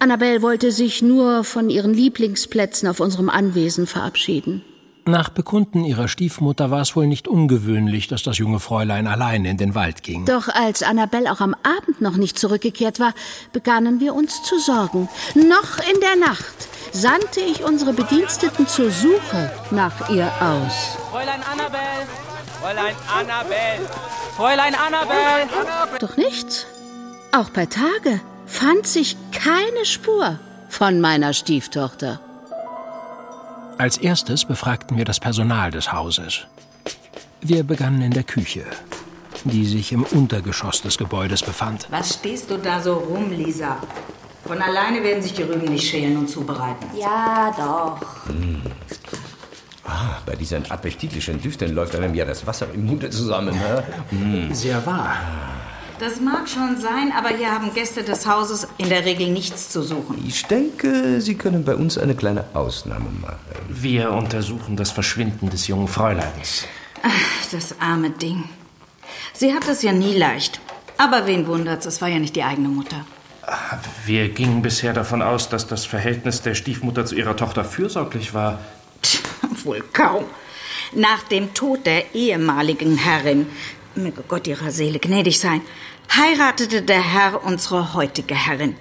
Annabelle 0.00 0.42
wollte 0.42 0.72
sich 0.72 1.00
nur 1.00 1.44
von 1.44 1.70
ihren 1.70 1.94
Lieblingsplätzen 1.94 2.88
auf 2.88 2.98
unserem 2.98 3.28
Anwesen 3.28 3.86
verabschieden. 3.86 4.64
Nach 5.08 5.30
Bekunden 5.30 5.84
ihrer 5.84 6.06
Stiefmutter 6.06 6.70
war 6.70 6.82
es 6.82 6.94
wohl 6.94 7.06
nicht 7.06 7.28
ungewöhnlich, 7.28 8.08
dass 8.08 8.22
das 8.22 8.36
junge 8.36 8.60
Fräulein 8.60 9.06
allein 9.06 9.46
in 9.46 9.56
den 9.56 9.74
Wald 9.74 10.02
ging. 10.02 10.26
Doch 10.26 10.48
als 10.48 10.82
Annabelle 10.82 11.32
auch 11.32 11.40
am 11.40 11.54
Abend 11.62 12.02
noch 12.02 12.18
nicht 12.18 12.38
zurückgekehrt 12.38 13.00
war, 13.00 13.14
begannen 13.54 14.00
wir 14.00 14.14
uns 14.14 14.42
zu 14.42 14.58
sorgen. 14.58 15.08
Noch 15.34 15.78
in 15.78 15.98
der 16.02 16.16
Nacht 16.16 16.68
sandte 16.92 17.40
ich 17.40 17.64
unsere 17.64 17.94
Bediensteten 17.94 18.66
zur 18.66 18.90
Suche 18.90 19.50
nach 19.70 20.10
ihr 20.10 20.30
aus. 20.42 20.98
Fräulein 21.10 21.40
Annabelle! 21.52 22.06
Fräulein 22.60 22.94
Annabelle! 23.10 23.88
Fräulein 24.36 24.74
Annabelle! 24.74 25.98
Doch 26.00 26.18
nichts. 26.18 26.66
Auch 27.32 27.48
bei 27.48 27.64
Tage 27.64 28.20
fand 28.44 28.86
sich 28.86 29.16
keine 29.32 29.86
Spur 29.86 30.38
von 30.68 31.00
meiner 31.00 31.32
Stieftochter. 31.32 32.20
Als 33.78 33.96
erstes 33.96 34.44
befragten 34.44 34.96
wir 34.96 35.04
das 35.04 35.20
Personal 35.20 35.70
des 35.70 35.92
Hauses. 35.92 36.48
Wir 37.40 37.62
begannen 37.62 38.02
in 38.02 38.10
der 38.10 38.24
Küche, 38.24 38.64
die 39.44 39.64
sich 39.66 39.92
im 39.92 40.02
Untergeschoss 40.02 40.82
des 40.82 40.98
Gebäudes 40.98 41.44
befand. 41.44 41.86
Was 41.88 42.14
stehst 42.14 42.50
du 42.50 42.58
da 42.58 42.82
so 42.82 42.94
rum, 42.94 43.30
Lisa? 43.30 43.76
Von 44.44 44.60
alleine 44.60 45.04
werden 45.04 45.22
sich 45.22 45.32
die 45.32 45.44
Rüben 45.44 45.72
nicht 45.72 45.88
schälen 45.88 46.16
und 46.16 46.28
zubereiten. 46.28 46.86
Ja, 46.98 47.54
doch. 47.56 48.26
Hm. 48.26 48.62
Ah, 49.84 50.18
bei 50.26 50.34
diesen 50.34 50.68
appetitlichen 50.68 51.40
Düften 51.40 51.72
läuft 51.72 51.94
einem 51.94 52.14
ja 52.16 52.24
das 52.24 52.44
Wasser 52.44 52.66
im 52.74 52.84
Munde 52.84 53.10
zusammen. 53.10 53.54
Ne? 53.54 53.84
Hm. 54.10 54.54
Sehr 54.54 54.84
wahr. 54.84 55.14
Das 55.98 56.20
mag 56.20 56.48
schon 56.48 56.80
sein, 56.80 57.12
aber 57.16 57.30
hier 57.30 57.50
haben 57.50 57.74
Gäste 57.74 58.04
des 58.04 58.24
Hauses 58.26 58.68
in 58.78 58.88
der 58.88 59.04
Regel 59.04 59.30
nichts 59.30 59.70
zu 59.70 59.82
suchen. 59.82 60.24
Ich 60.26 60.44
denke, 60.46 61.20
Sie 61.20 61.34
können 61.34 61.64
bei 61.64 61.74
uns 61.74 61.98
eine 61.98 62.14
kleine 62.14 62.44
Ausnahme 62.54 63.10
machen. 63.20 63.38
Wir 63.68 64.12
untersuchen 64.12 64.76
das 64.76 64.92
Verschwinden 64.92 65.50
des 65.50 65.66
jungen 65.66 65.88
Fräuleins. 65.88 66.66
Ach, 67.02 67.50
das 67.50 67.74
arme 67.80 68.10
Ding. 68.10 68.44
Sie 69.32 69.52
hat 69.52 69.66
es 69.66 69.82
ja 69.82 69.92
nie 69.92 70.16
leicht. 70.16 70.60
Aber 70.98 71.26
wen 71.26 71.46
wundert's, 71.46 71.86
es 71.86 72.00
war 72.00 72.08
ja 72.08 72.18
nicht 72.18 72.36
die 72.36 72.44
eigene 72.44 72.68
Mutter. 72.68 73.04
Wir 74.04 74.28
gingen 74.28 74.62
bisher 74.62 74.92
davon 74.92 75.22
aus, 75.22 75.48
dass 75.48 75.66
das 75.66 75.84
Verhältnis 75.84 76.42
der 76.42 76.54
Stiefmutter 76.54 77.06
zu 77.06 77.14
ihrer 77.16 77.36
Tochter 77.36 77.64
fürsorglich 77.64 78.34
war. 78.34 78.60
Wohl 79.64 79.82
kaum. 79.92 80.24
Nach 80.92 81.22
dem 81.24 81.54
Tod 81.54 81.86
der 81.86 82.14
ehemaligen 82.14 82.96
Herrin, 82.96 83.46
möge 83.98 84.22
Gott 84.26 84.46
ihrer 84.46 84.70
Seele 84.70 84.98
gnädig 84.98 85.38
sein, 85.38 85.60
heiratete 86.14 86.82
der 86.82 87.02
Herr 87.02 87.44
unsere 87.44 87.94
heutige 87.94 88.34
Herrin. 88.34 88.74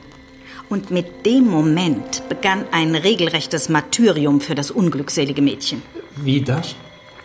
Und 0.69 0.91
mit 0.91 1.25
dem 1.25 1.45
Moment 1.45 2.27
begann 2.29 2.65
ein 2.71 2.95
regelrechtes 2.95 3.69
Martyrium 3.69 4.41
für 4.41 4.55
das 4.55 4.71
unglückselige 4.71 5.41
Mädchen. 5.41 5.81
Wie 6.15 6.41
das? 6.41 6.75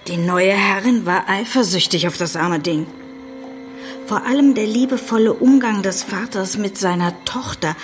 Die 0.06 0.16
neue 0.16 0.52
Herrin 0.52 1.06
war 1.06 1.28
eifersüchtig 1.28 2.08
auf 2.08 2.16
das 2.16 2.36
arme 2.36 2.60
Ding. 2.60 2.86
Vor 4.06 4.26
allem 4.26 4.54
der 4.54 4.66
liebevolle 4.66 5.32
Umgang 5.32 5.82
des 5.82 6.02
Vaters 6.02 6.58
mit 6.58 6.76
seiner 6.76 7.24
Tochter 7.24 7.76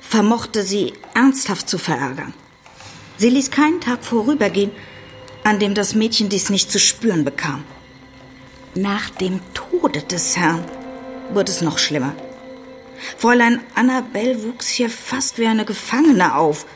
vermochte 0.00 0.62
sie 0.62 0.92
ernsthaft 1.14 1.68
zu 1.68 1.78
verärgern. 1.78 2.32
Sie 3.16 3.30
ließ 3.30 3.50
keinen 3.50 3.80
Tag 3.80 4.04
vorübergehen, 4.04 4.70
an 5.44 5.58
dem 5.58 5.74
das 5.74 5.94
Mädchen 5.94 6.28
dies 6.28 6.50
nicht 6.50 6.70
zu 6.70 6.78
spüren 6.78 7.24
bekam. 7.24 7.64
Nach 8.76 9.08
dem 9.08 9.40
Tode 9.54 10.02
des 10.02 10.36
Herrn 10.36 10.64
wurde 11.32 11.52
es 11.52 11.62
noch 11.62 11.78
schlimmer. 11.78 12.12
Fräulein 13.18 13.60
Annabelle 13.76 14.42
wuchs 14.42 14.68
hier 14.68 14.90
fast 14.90 15.38
wie 15.38 15.46
eine 15.46 15.64
Gefangene 15.64 16.34
auf, 16.34 16.66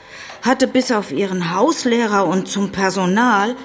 hatte 0.41 0.67
bis 0.67 0.93
auf 0.93 1.11
ihren 1.11 1.53
Hauslehrer 1.53 2.25
und 2.25 2.47
zum 2.47 2.71
Personal 2.71 3.57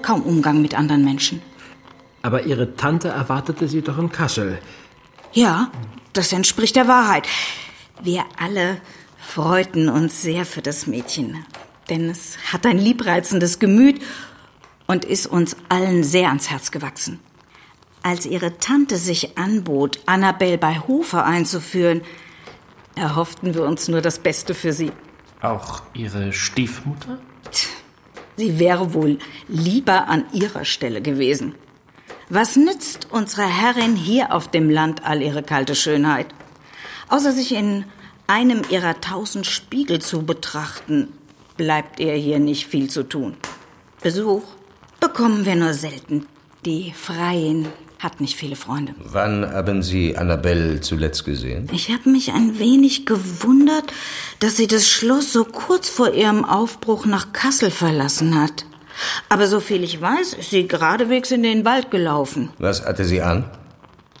kaum 0.00 0.22
Umgang 0.22 0.62
mit 0.62 0.74
anderen 0.74 1.04
Menschen. 1.04 1.42
Aber 2.22 2.44
Ihre 2.44 2.76
Tante 2.76 3.08
erwartete 3.08 3.68
Sie 3.68 3.82
doch 3.82 3.98
in 3.98 4.10
Kassel. 4.10 4.58
Ja, 5.32 5.70
das 6.14 6.32
entspricht 6.32 6.76
der 6.76 6.88
Wahrheit. 6.88 7.28
Wir 8.02 8.24
alle 8.38 8.78
freuten 9.18 9.90
uns 9.90 10.22
sehr 10.22 10.46
für 10.46 10.62
das 10.62 10.86
Mädchen, 10.86 11.44
denn 11.90 12.08
es 12.08 12.38
hat 12.52 12.64
ein 12.64 12.78
liebreizendes 12.78 13.58
Gemüt 13.58 14.00
und 14.86 15.04
ist 15.04 15.26
uns 15.26 15.56
allen 15.68 16.04
sehr 16.04 16.28
ans 16.28 16.48
Herz 16.48 16.70
gewachsen. 16.70 17.20
Als 18.06 18.24
ihre 18.24 18.56
Tante 18.58 18.98
sich 18.98 19.36
anbot, 19.36 19.98
Annabelle 20.06 20.58
bei 20.58 20.78
Hofer 20.78 21.24
einzuführen, 21.24 22.02
erhofften 22.94 23.52
wir 23.56 23.64
uns 23.64 23.88
nur 23.88 24.00
das 24.00 24.20
Beste 24.20 24.54
für 24.54 24.72
sie. 24.72 24.92
Auch 25.42 25.82
Ihre 25.92 26.32
Stiefmutter? 26.32 27.18
Sie 28.36 28.60
wäre 28.60 28.94
wohl 28.94 29.18
lieber 29.48 30.06
an 30.06 30.24
ihrer 30.32 30.64
Stelle 30.64 31.02
gewesen. 31.02 31.56
Was 32.28 32.54
nützt 32.54 33.08
unserer 33.10 33.48
Herrin 33.48 33.96
hier 33.96 34.32
auf 34.32 34.46
dem 34.52 34.70
Land 34.70 35.04
all 35.04 35.20
ihre 35.20 35.42
kalte 35.42 35.74
Schönheit? 35.74 36.28
Außer 37.08 37.32
sich 37.32 37.56
in 37.56 37.86
einem 38.28 38.62
ihrer 38.70 39.00
tausend 39.00 39.46
Spiegel 39.46 40.00
zu 40.00 40.22
betrachten, 40.22 41.12
bleibt 41.56 41.98
ihr 41.98 42.14
hier 42.14 42.38
nicht 42.38 42.68
viel 42.68 42.88
zu 42.88 43.02
tun. 43.02 43.36
Besuch 44.00 44.44
bekommen 45.00 45.44
wir 45.44 45.56
nur 45.56 45.74
selten. 45.74 46.28
Die 46.64 46.92
Freien 46.92 47.66
hat 47.98 48.20
nicht 48.20 48.36
viele 48.36 48.56
Freunde. 48.56 48.94
Wann 48.98 49.50
haben 49.50 49.82
Sie 49.82 50.16
Annabelle 50.16 50.80
zuletzt 50.80 51.24
gesehen? 51.24 51.68
Ich 51.72 51.90
habe 51.90 52.10
mich 52.10 52.32
ein 52.32 52.58
wenig 52.58 53.06
gewundert, 53.06 53.92
dass 54.38 54.56
sie 54.56 54.66
das 54.66 54.88
Schloss 54.88 55.32
so 55.32 55.44
kurz 55.44 55.88
vor 55.88 56.12
ihrem 56.12 56.44
Aufbruch 56.44 57.06
nach 57.06 57.32
Kassel 57.32 57.70
verlassen 57.70 58.40
hat. 58.40 58.66
Aber 59.28 59.46
soviel 59.46 59.82
ich 59.82 60.00
weiß, 60.00 60.34
ist 60.34 60.50
sie 60.50 60.68
geradewegs 60.68 61.30
in 61.30 61.42
den 61.42 61.64
Wald 61.64 61.90
gelaufen. 61.90 62.50
Was 62.58 62.84
hatte 62.84 63.04
sie 63.04 63.22
an? 63.22 63.44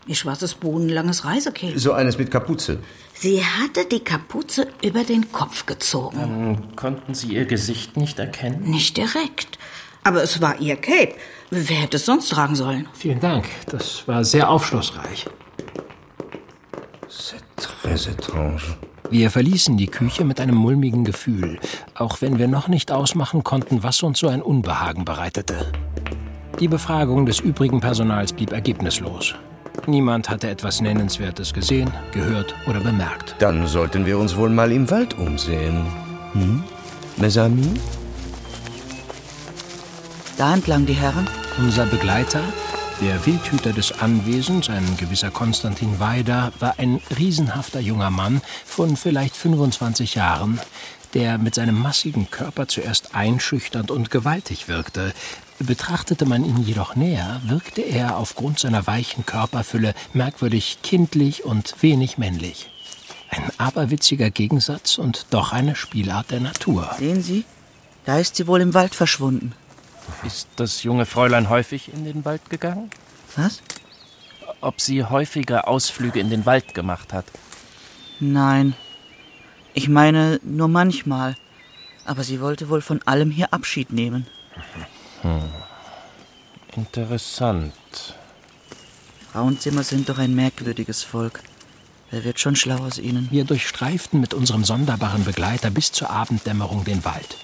Ihr 0.06 0.14
schwarzes 0.14 0.54
bodenlanges 0.54 1.24
Reisekind. 1.24 1.78
So 1.80 1.92
eines 1.92 2.16
mit 2.16 2.30
Kapuze. 2.30 2.78
Sie 3.14 3.42
hatte 3.42 3.86
die 3.90 4.00
Kapuze 4.00 4.68
über 4.84 5.02
den 5.02 5.32
Kopf 5.32 5.66
gezogen. 5.66 6.20
Ähm, 6.22 6.76
konnten 6.76 7.14
Sie 7.14 7.28
ihr 7.34 7.46
Gesicht 7.46 7.96
nicht 7.96 8.18
erkennen? 8.18 8.62
Nicht 8.70 8.98
direkt. 8.98 9.58
Aber 10.06 10.22
es 10.22 10.40
war 10.40 10.60
ihr 10.60 10.76
Cape. 10.76 11.14
Wer 11.50 11.78
hätte 11.78 11.96
es 11.96 12.06
sonst 12.06 12.28
tragen 12.28 12.54
sollen? 12.54 12.86
Vielen 12.94 13.18
Dank. 13.18 13.44
Das 13.68 14.06
war 14.06 14.24
sehr 14.24 14.48
aufschlussreich. 14.48 15.26
C'est 17.08 17.42
très 17.56 18.06
étrange. 18.06 18.76
Wir 19.10 19.32
verließen 19.32 19.76
die 19.76 19.88
Küche 19.88 20.24
mit 20.24 20.40
einem 20.40 20.54
mulmigen 20.54 21.02
Gefühl, 21.02 21.58
auch 21.96 22.20
wenn 22.20 22.38
wir 22.38 22.46
noch 22.46 22.68
nicht 22.68 22.92
ausmachen 22.92 23.42
konnten, 23.42 23.82
was 23.82 24.00
uns 24.04 24.20
so 24.20 24.28
ein 24.28 24.42
Unbehagen 24.42 25.04
bereitete. 25.04 25.72
Die 26.60 26.68
Befragung 26.68 27.26
des 27.26 27.40
übrigen 27.40 27.80
Personals 27.80 28.32
blieb 28.32 28.52
ergebnislos. 28.52 29.34
Niemand 29.88 30.30
hatte 30.30 30.48
etwas 30.48 30.80
Nennenswertes 30.80 31.52
gesehen, 31.52 31.90
gehört 32.12 32.54
oder 32.68 32.78
bemerkt. 32.78 33.34
Dann 33.40 33.66
sollten 33.66 34.06
wir 34.06 34.18
uns 34.18 34.36
wohl 34.36 34.50
mal 34.50 34.70
im 34.70 34.88
Wald 34.88 35.18
umsehen. 35.18 35.84
Hm? 36.32 36.62
Mes 37.16 37.36
amis? 37.36 38.05
Da 40.36 40.52
entlang, 40.52 40.84
die 40.84 40.92
Herren. 40.92 41.26
Unser 41.56 41.86
Begleiter 41.86 42.42
Der 43.00 43.24
Wildhüter 43.24 43.72
des 43.72 44.00
Anwesens, 44.00 44.68
ein 44.68 44.96
gewisser 44.98 45.30
Konstantin 45.30 45.98
Weider, 45.98 46.52
war 46.60 46.78
ein 46.78 47.00
riesenhafter 47.18 47.80
junger 47.80 48.10
Mann 48.10 48.42
von 48.66 48.98
vielleicht 48.98 49.34
25 49.34 50.14
Jahren, 50.14 50.60
der 51.14 51.38
mit 51.38 51.54
seinem 51.54 51.80
massigen 51.80 52.30
Körper 52.30 52.68
zuerst 52.68 53.14
einschüchternd 53.14 53.90
und 53.90 54.10
gewaltig 54.10 54.68
wirkte. 54.68 55.14
Betrachtete 55.58 56.26
man 56.26 56.44
ihn 56.44 56.62
jedoch 56.62 56.96
näher, 56.96 57.40
wirkte 57.46 57.80
er 57.80 58.18
aufgrund 58.18 58.58
seiner 58.58 58.86
weichen 58.86 59.24
Körperfülle 59.24 59.94
merkwürdig 60.12 60.78
kindlich 60.82 61.44
und 61.44 61.76
wenig 61.80 62.18
männlich. 62.18 62.68
Ein 63.30 63.50
aberwitziger 63.56 64.30
Gegensatz 64.30 64.98
und 64.98 65.26
doch 65.30 65.52
eine 65.54 65.76
Spielart 65.76 66.30
der 66.30 66.40
Natur. 66.40 66.90
Sehen 66.98 67.22
Sie, 67.22 67.44
da 68.04 68.18
ist 68.18 68.36
sie 68.36 68.46
wohl 68.46 68.60
im 68.60 68.74
Wald 68.74 68.94
verschwunden. 68.94 69.54
Ist 70.24 70.48
das 70.56 70.82
junge 70.82 71.06
Fräulein 71.06 71.48
häufig 71.48 71.92
in 71.92 72.04
den 72.04 72.24
Wald 72.24 72.48
gegangen? 72.50 72.90
Was? 73.36 73.62
Ob 74.60 74.80
sie 74.80 75.04
häufige 75.04 75.66
Ausflüge 75.66 76.20
in 76.20 76.30
den 76.30 76.46
Wald 76.46 76.74
gemacht 76.74 77.12
hat? 77.12 77.26
Nein. 78.20 78.74
Ich 79.74 79.88
meine 79.88 80.40
nur 80.42 80.68
manchmal. 80.68 81.36
Aber 82.04 82.22
sie 82.22 82.40
wollte 82.40 82.68
wohl 82.68 82.80
von 82.80 83.02
allem 83.04 83.30
hier 83.30 83.52
Abschied 83.52 83.92
nehmen. 83.92 84.26
Hm. 85.22 85.42
Interessant. 86.76 87.74
Frauenzimmer 89.32 89.82
sind 89.82 90.08
doch 90.08 90.18
ein 90.18 90.34
merkwürdiges 90.34 91.02
Volk. 91.02 91.42
Wer 92.10 92.24
wird 92.24 92.38
schon 92.38 92.54
schlau 92.56 92.78
aus 92.78 92.98
ihnen? 92.98 93.28
Wir 93.30 93.44
durchstreiften 93.44 94.20
mit 94.20 94.32
unserem 94.32 94.64
sonderbaren 94.64 95.24
Begleiter 95.24 95.70
bis 95.70 95.90
zur 95.92 96.10
Abenddämmerung 96.10 96.84
den 96.84 97.04
Wald. 97.04 97.36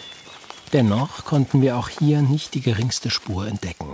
Dennoch 0.73 1.25
konnten 1.25 1.61
wir 1.61 1.76
auch 1.76 1.88
hier 1.88 2.23
nicht 2.23 2.55
die 2.55 2.62
geringste 2.62 3.11
Spur 3.11 3.47
entdecken. 3.47 3.88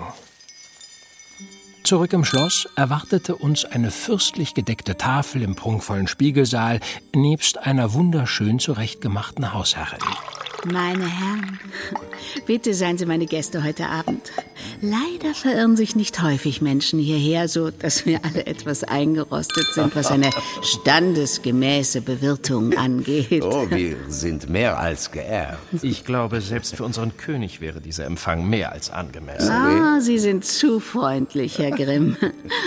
Zurück 1.83 2.13
im 2.13 2.25
Schloss 2.25 2.69
erwartete 2.77 3.35
uns 3.35 3.65
eine 3.65 3.91
fürstlich 3.91 4.55
gedeckte 4.55 4.97
Tafel 4.97 5.43
im 5.43 5.55
prunkvollen 5.55 6.07
Spiegelsaal 6.07 6.81
nebst 7.15 7.59
einer 7.59 7.95
wunderschön 7.95 8.59
zurechtgemachten 8.59 9.55
Hausherrin. 9.55 9.99
Meine 10.65 11.07
Herren, 11.07 11.59
bitte 12.47 12.75
seien 12.75 12.99
Sie 12.99 13.07
meine 13.07 13.27
Gäste 13.27 13.63
heute 13.63 13.89
Abend. 13.89 14.33
Leider 14.81 15.35
verirren 15.35 15.77
sich 15.77 15.95
nicht 15.95 16.21
häufig 16.21 16.61
Menschen 16.61 16.99
hierher, 16.99 17.49
so 17.49 17.71
dass 17.71 18.07
wir 18.07 18.25
alle 18.25 18.47
etwas 18.47 18.83
eingerostet 18.83 19.67
sind, 19.73 19.95
was 19.95 20.11
eine 20.11 20.31
standesgemäße 20.63 22.01
Bewirtung 22.01 22.77
angeht. 22.77 23.43
Oh, 23.45 23.71
wir 23.71 23.97
sind 24.09 24.49
mehr 24.49 24.79
als 24.79 25.13
geehrt. 25.13 25.59
Ich 25.83 26.05
glaube, 26.05 26.41
selbst 26.41 26.75
für 26.75 26.85
unseren 26.85 27.17
König 27.17 27.61
wäre 27.61 27.81
dieser 27.81 28.07
Empfang 28.07 28.49
mehr 28.49 28.73
als 28.73 28.91
angemessen. 28.91 29.51
Ah, 29.51 30.01
Sie 30.01 30.19
sind 30.19 30.45
zu 30.45 30.81
freundlich, 30.81 31.59
Herr 31.59 31.71
Grimm. 31.71 32.17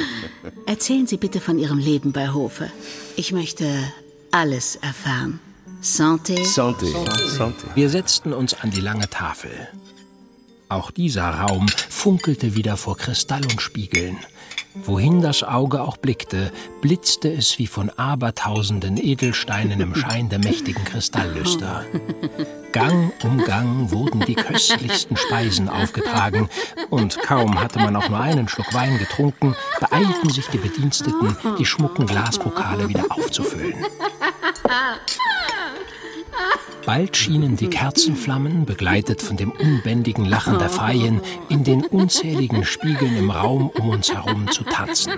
Erzählen 0.65 1.07
Sie 1.07 1.17
bitte 1.17 1.41
von 1.41 1.59
Ihrem 1.59 1.77
Leben 1.77 2.13
bei 2.13 2.29
Hofe. 2.31 2.71
Ich 3.17 3.33
möchte 3.33 3.67
alles 4.31 4.77
erfahren. 4.77 5.39
Santé. 5.81 6.43
Santé. 6.45 6.93
Santé. 7.27 7.65
Wir 7.73 7.89
setzten 7.89 8.33
uns 8.33 8.53
an 8.53 8.69
die 8.69 8.81
lange 8.81 9.09
Tafel. 9.09 9.49
Auch 10.69 10.91
dieser 10.91 11.27
Raum 11.27 11.67
funkelte 11.89 12.55
wieder 12.55 12.77
vor 12.77 12.97
Kristall 12.97 13.41
und 13.45 13.63
Spiegeln. 13.63 14.17
Wohin 14.75 15.21
das 15.21 15.41
Auge 15.41 15.81
auch 15.81 15.97
blickte, 15.97 16.51
blitzte 16.81 17.33
es 17.33 17.57
wie 17.57 17.65
von 17.65 17.89
abertausenden 17.89 18.95
Edelsteinen 18.97 19.81
im 19.81 19.95
Schein 19.95 20.29
der 20.29 20.37
mächtigen 20.37 20.85
Kristalllüster. 20.85 21.83
Gang 22.71 23.11
um 23.23 23.39
Gang 23.39 23.91
wurden 23.91 24.21
die 24.21 24.35
köstlichsten 24.35 25.17
Speisen 25.17 25.67
aufgetragen, 25.67 26.47
und 26.91 27.19
kaum 27.23 27.59
hatte 27.59 27.79
man 27.79 27.95
auch 27.95 28.07
nur 28.07 28.19
einen 28.19 28.47
Schluck 28.47 28.71
Wein 28.73 28.99
getrunken, 28.99 29.55
beeilten 29.79 30.29
sich 30.29 30.45
die 30.47 30.59
Bediensteten, 30.59 31.35
die 31.57 31.65
schmucken 31.65 32.05
Glaspokale 32.05 32.87
wieder 32.87 33.05
aufzufüllen. 33.09 33.83
Bald 36.85 37.15
schienen 37.15 37.55
die 37.55 37.67
Kerzenflammen, 37.67 38.65
begleitet 38.65 39.21
von 39.21 39.37
dem 39.37 39.51
unbändigen 39.51 40.25
Lachen 40.25 40.57
der 40.57 40.69
Feien, 40.69 41.21
in 41.47 41.63
den 41.63 41.85
unzähligen 41.85 42.65
Spiegeln 42.65 43.15
im 43.17 43.29
Raum 43.29 43.69
um 43.69 43.89
uns 43.89 44.11
herum 44.11 44.49
zu 44.49 44.63
tanzen. 44.63 45.13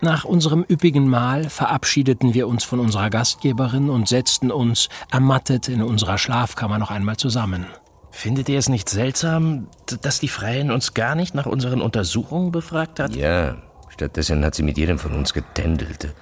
Nach 0.00 0.24
unserem 0.24 0.64
üppigen 0.68 1.08
Mahl 1.08 1.48
verabschiedeten 1.48 2.34
wir 2.34 2.48
uns 2.48 2.64
von 2.64 2.80
unserer 2.80 3.08
Gastgeberin 3.08 3.88
und 3.88 4.08
setzten 4.08 4.50
uns, 4.50 4.88
ermattet, 5.12 5.68
in 5.68 5.80
unserer 5.80 6.18
Schlafkammer 6.18 6.78
noch 6.78 6.90
einmal 6.90 7.18
zusammen. 7.18 7.66
Findet 8.10 8.48
ihr 8.48 8.58
es 8.58 8.68
nicht 8.68 8.88
seltsam, 8.88 9.68
dass 10.00 10.18
die 10.18 10.28
Freien 10.28 10.72
uns 10.72 10.94
gar 10.94 11.14
nicht 11.14 11.36
nach 11.36 11.46
unseren 11.46 11.80
Untersuchungen 11.80 12.50
befragt 12.50 12.98
hat? 12.98 13.14
Ja, 13.14 13.56
stattdessen 14.02 14.44
hat 14.44 14.56
sie 14.56 14.64
mit 14.64 14.78
jedem 14.78 14.98
von 14.98 15.12
uns 15.12 15.32
getändelt. 15.32 16.12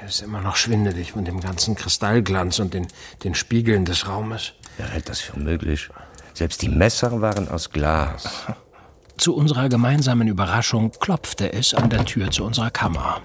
Er 0.00 0.08
ist 0.08 0.22
immer 0.22 0.40
noch 0.40 0.56
schwindelig 0.56 1.12
von 1.12 1.26
dem 1.26 1.40
ganzen 1.40 1.74
Kristallglanz 1.74 2.58
und 2.60 2.72
den, 2.72 2.86
den 3.24 3.34
Spiegeln 3.34 3.84
des 3.84 4.08
Raumes. 4.08 4.54
Wer 4.78 4.88
hält 4.88 5.10
das 5.10 5.20
für 5.20 5.38
möglich? 5.38 5.90
Selbst 6.32 6.62
die 6.62 6.70
Messer 6.70 7.20
waren 7.20 7.48
aus 7.48 7.70
Glas. 7.70 8.46
Zu 9.18 9.34
unserer 9.34 9.68
gemeinsamen 9.68 10.28
Überraschung 10.28 10.92
klopfte 10.98 11.52
es 11.52 11.74
an 11.74 11.90
der 11.90 12.04
Tür 12.06 12.30
zu 12.30 12.44
unserer 12.44 12.70
Kammer. 12.70 13.20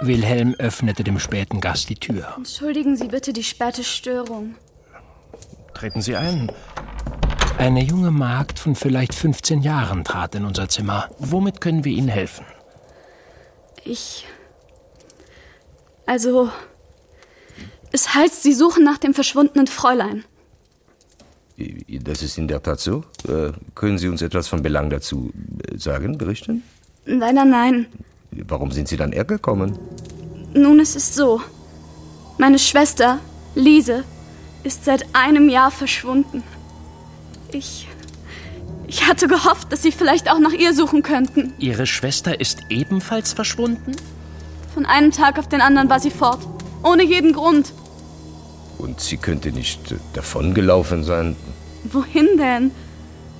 Wilhelm 0.00 0.54
öffnete 0.58 1.04
dem 1.04 1.18
späten 1.18 1.60
Gast 1.60 1.88
die 1.90 1.96
Tür. 1.96 2.34
Entschuldigen 2.36 2.96
Sie 2.96 3.08
bitte 3.08 3.32
die 3.32 3.44
späte 3.44 3.84
Störung. 3.84 4.54
Treten 5.74 6.00
Sie 6.00 6.16
ein. 6.16 6.50
Eine 7.58 7.82
junge 7.82 8.10
Magd 8.10 8.58
von 8.58 8.74
vielleicht 8.74 9.14
15 9.14 9.62
Jahren 9.62 10.04
trat 10.04 10.34
in 10.34 10.44
unser 10.44 10.68
Zimmer. 10.68 11.08
Womit 11.18 11.60
können 11.60 11.84
wir 11.84 11.92
Ihnen 11.92 12.08
helfen? 12.08 12.44
Ich. 13.84 14.26
Also. 16.06 16.50
Es 17.90 18.14
heißt, 18.14 18.42
Sie 18.42 18.52
suchen 18.52 18.84
nach 18.84 18.98
dem 18.98 19.14
verschwundenen 19.14 19.66
Fräulein. 19.66 20.24
Das 21.88 22.22
ist 22.22 22.38
in 22.38 22.46
der 22.46 22.62
Tat 22.62 22.80
so. 22.80 23.02
Äh, 23.26 23.52
können 23.74 23.98
Sie 23.98 24.08
uns 24.08 24.22
etwas 24.22 24.46
von 24.46 24.62
Belang 24.62 24.90
dazu 24.90 25.32
äh, 25.66 25.76
sagen, 25.78 26.18
berichten? 26.18 26.62
Leider 27.06 27.44
nein. 27.44 27.86
Warum 28.30 28.70
sind 28.70 28.88
Sie 28.88 28.96
dann 28.96 29.12
hergekommen? 29.12 29.78
Nun, 30.54 30.80
es 30.80 30.94
ist 30.94 31.14
so. 31.14 31.40
Meine 32.36 32.58
Schwester, 32.58 33.18
Lise, 33.54 34.04
ist 34.62 34.84
seit 34.84 35.04
einem 35.14 35.48
Jahr 35.48 35.70
verschwunden. 35.70 36.42
Ich. 37.52 37.88
Ich 38.88 39.06
hatte 39.06 39.28
gehofft, 39.28 39.70
dass 39.70 39.82
Sie 39.82 39.92
vielleicht 39.92 40.30
auch 40.30 40.38
nach 40.38 40.52
ihr 40.52 40.72
suchen 40.72 41.02
könnten. 41.02 41.52
Ihre 41.58 41.86
Schwester 41.86 42.40
ist 42.40 42.62
ebenfalls 42.70 43.34
verschwunden? 43.34 43.92
Von 44.72 44.86
einem 44.86 45.12
Tag 45.12 45.38
auf 45.38 45.48
den 45.48 45.60
anderen 45.60 45.90
war 45.90 46.00
sie 46.00 46.10
fort. 46.10 46.40
Ohne 46.82 47.02
jeden 47.04 47.32
Grund. 47.34 47.72
Und 48.78 49.00
sie 49.00 49.16
könnte 49.16 49.52
nicht 49.52 49.92
äh, 49.92 49.96
davongelaufen 50.14 51.04
sein? 51.04 51.36
Wohin 51.84 52.38
denn? 52.38 52.70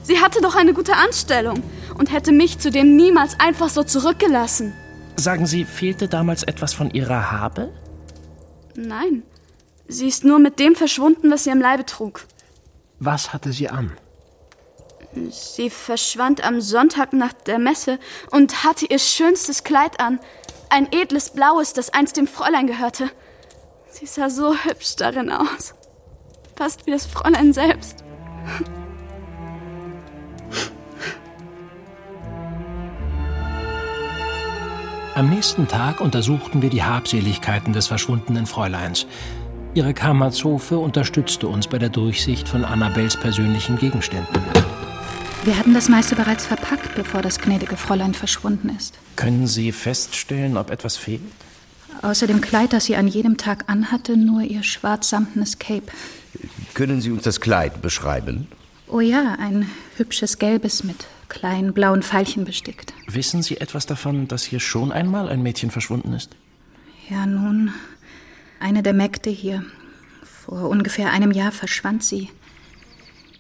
Sie 0.03 0.21
hatte 0.21 0.41
doch 0.41 0.57
eine 0.57 0.75
gute 0.75 0.97
Anstellung 0.97 1.63
und 1.97 2.13
hätte 2.13 2.33
mich 2.33 2.59
zudem 2.59 2.97
niemals 2.97 3.39
einfach 3.41 3.69
so 3.69 3.85
zurückgelassen. 3.85 4.75
Sagen 5.17 5.47
Sie, 5.47 5.65
fehlte 5.65 6.09
damals 6.09 6.43
etwas 6.43 6.75
von 6.75 6.91
ihrer 6.91 7.31
Habe? 7.31 7.73
Nein. 8.77 9.23
Sie 9.87 10.09
ist 10.09 10.25
nur 10.25 10.39
mit 10.39 10.59
dem 10.59 10.75
verschwunden, 10.75 11.31
was 11.31 11.45
sie 11.45 11.51
am 11.51 11.61
Leibe 11.61 11.87
trug. 11.87 12.27
Was 13.01 13.33
hatte 13.33 13.53
sie 13.53 13.69
an? 13.69 13.93
Sie 15.31 15.71
verschwand 15.71 16.45
am 16.45 16.61
Sonntag 16.61 17.13
nach 17.13 17.33
der 17.33 17.59
Messe 17.59 17.99
und 18.31 18.65
hatte 18.65 18.87
ihr 18.87 18.99
schönstes 18.99 19.65
Kleid 19.65 20.01
an. 20.01 20.21
Ein 20.71 20.89
edles 20.93 21.31
Blaues, 21.31 21.73
das 21.73 21.91
einst 21.91 22.17
dem 22.17 22.27
Fräulein 22.27 22.67
gehörte. 22.67 23.11
Sie 23.91 24.07
sah 24.07 24.31
so 24.31 24.55
hübsch 24.55 24.97
darin 24.97 25.31
aus. 25.31 25.75
Fast 26.57 26.87
wie 26.87 26.91
das 26.91 27.07
Fräulein 27.07 27.53
selbst. 27.53 28.05
Am 35.15 35.31
nächsten 35.31 35.67
Tag 35.67 36.01
untersuchten 36.01 36.63
wir 36.63 36.71
die 36.71 36.85
Habseligkeiten 36.85 37.73
des 37.73 37.89
verschwundenen 37.89 38.47
Fräuleins. 38.47 39.07
Ihre 39.75 39.93
Kammerzofe 39.93 40.79
unterstützte 40.79 41.49
uns 41.49 41.67
bei 41.67 41.79
der 41.79 41.89
Durchsicht 41.89 42.49
von 42.49 42.65
Annabels 42.65 43.17
persönlichen 43.17 43.79
Gegenständen. 43.79 44.41
Wir 45.45 45.57
hatten 45.59 45.73
das 45.73 45.89
meiste 45.89 46.17
bereits 46.17 46.47
verpackt, 46.47 46.95
bevor 46.95 47.23
das 47.23 47.39
gnädige 47.39 47.77
Fräulein 47.77 48.13
verschwunden 48.13 48.71
ist. 48.77 48.99
Können 49.17 49.47
Sie 49.47 49.73
feststellen, 49.73 50.57
ob 50.57 50.71
etwas 50.71 50.97
fehlt? 50.97 51.23
Außer 52.03 52.27
dem 52.27 52.41
Kleid, 52.41 52.73
das 52.73 52.85
sie 52.85 52.97
an 52.97 53.09
jedem 53.09 53.37
Tag 53.37 53.65
anhatte, 53.69 54.17
nur 54.17 54.43
ihr 54.43 54.63
schwarzsamtenes 54.63 55.59
Cape. 55.59 55.87
Können 56.75 57.01
Sie 57.01 57.11
uns 57.11 57.23
das 57.23 57.41
Kleid 57.41 57.83
beschreiben? 57.83 58.47
Oh 58.87 59.01
ja, 59.01 59.37
ein 59.39 59.69
hübsches 59.97 60.39
gelbes 60.39 60.85
mit 60.85 61.07
kleinen 61.29 61.73
blauen 61.73 62.03
Pfeilchen 62.03 62.45
bestickt. 62.45 62.95
Wissen 63.07 63.43
Sie 63.43 63.59
etwas 63.59 63.87
davon, 63.87 64.29
dass 64.29 64.45
hier 64.45 64.61
schon 64.61 64.93
einmal 64.93 65.29
ein 65.29 65.43
Mädchen 65.43 65.71
verschwunden 65.71 66.13
ist? 66.13 66.31
Ja, 67.09 67.27
nun, 67.27 67.73
eine 68.61 68.83
der 68.83 68.95
Mägde 68.95 69.31
hier. 69.31 69.65
Vor 70.23 70.69
ungefähr 70.69 71.11
einem 71.11 71.33
Jahr 71.33 71.53
verschwand 71.53 72.05
sie. 72.05 72.31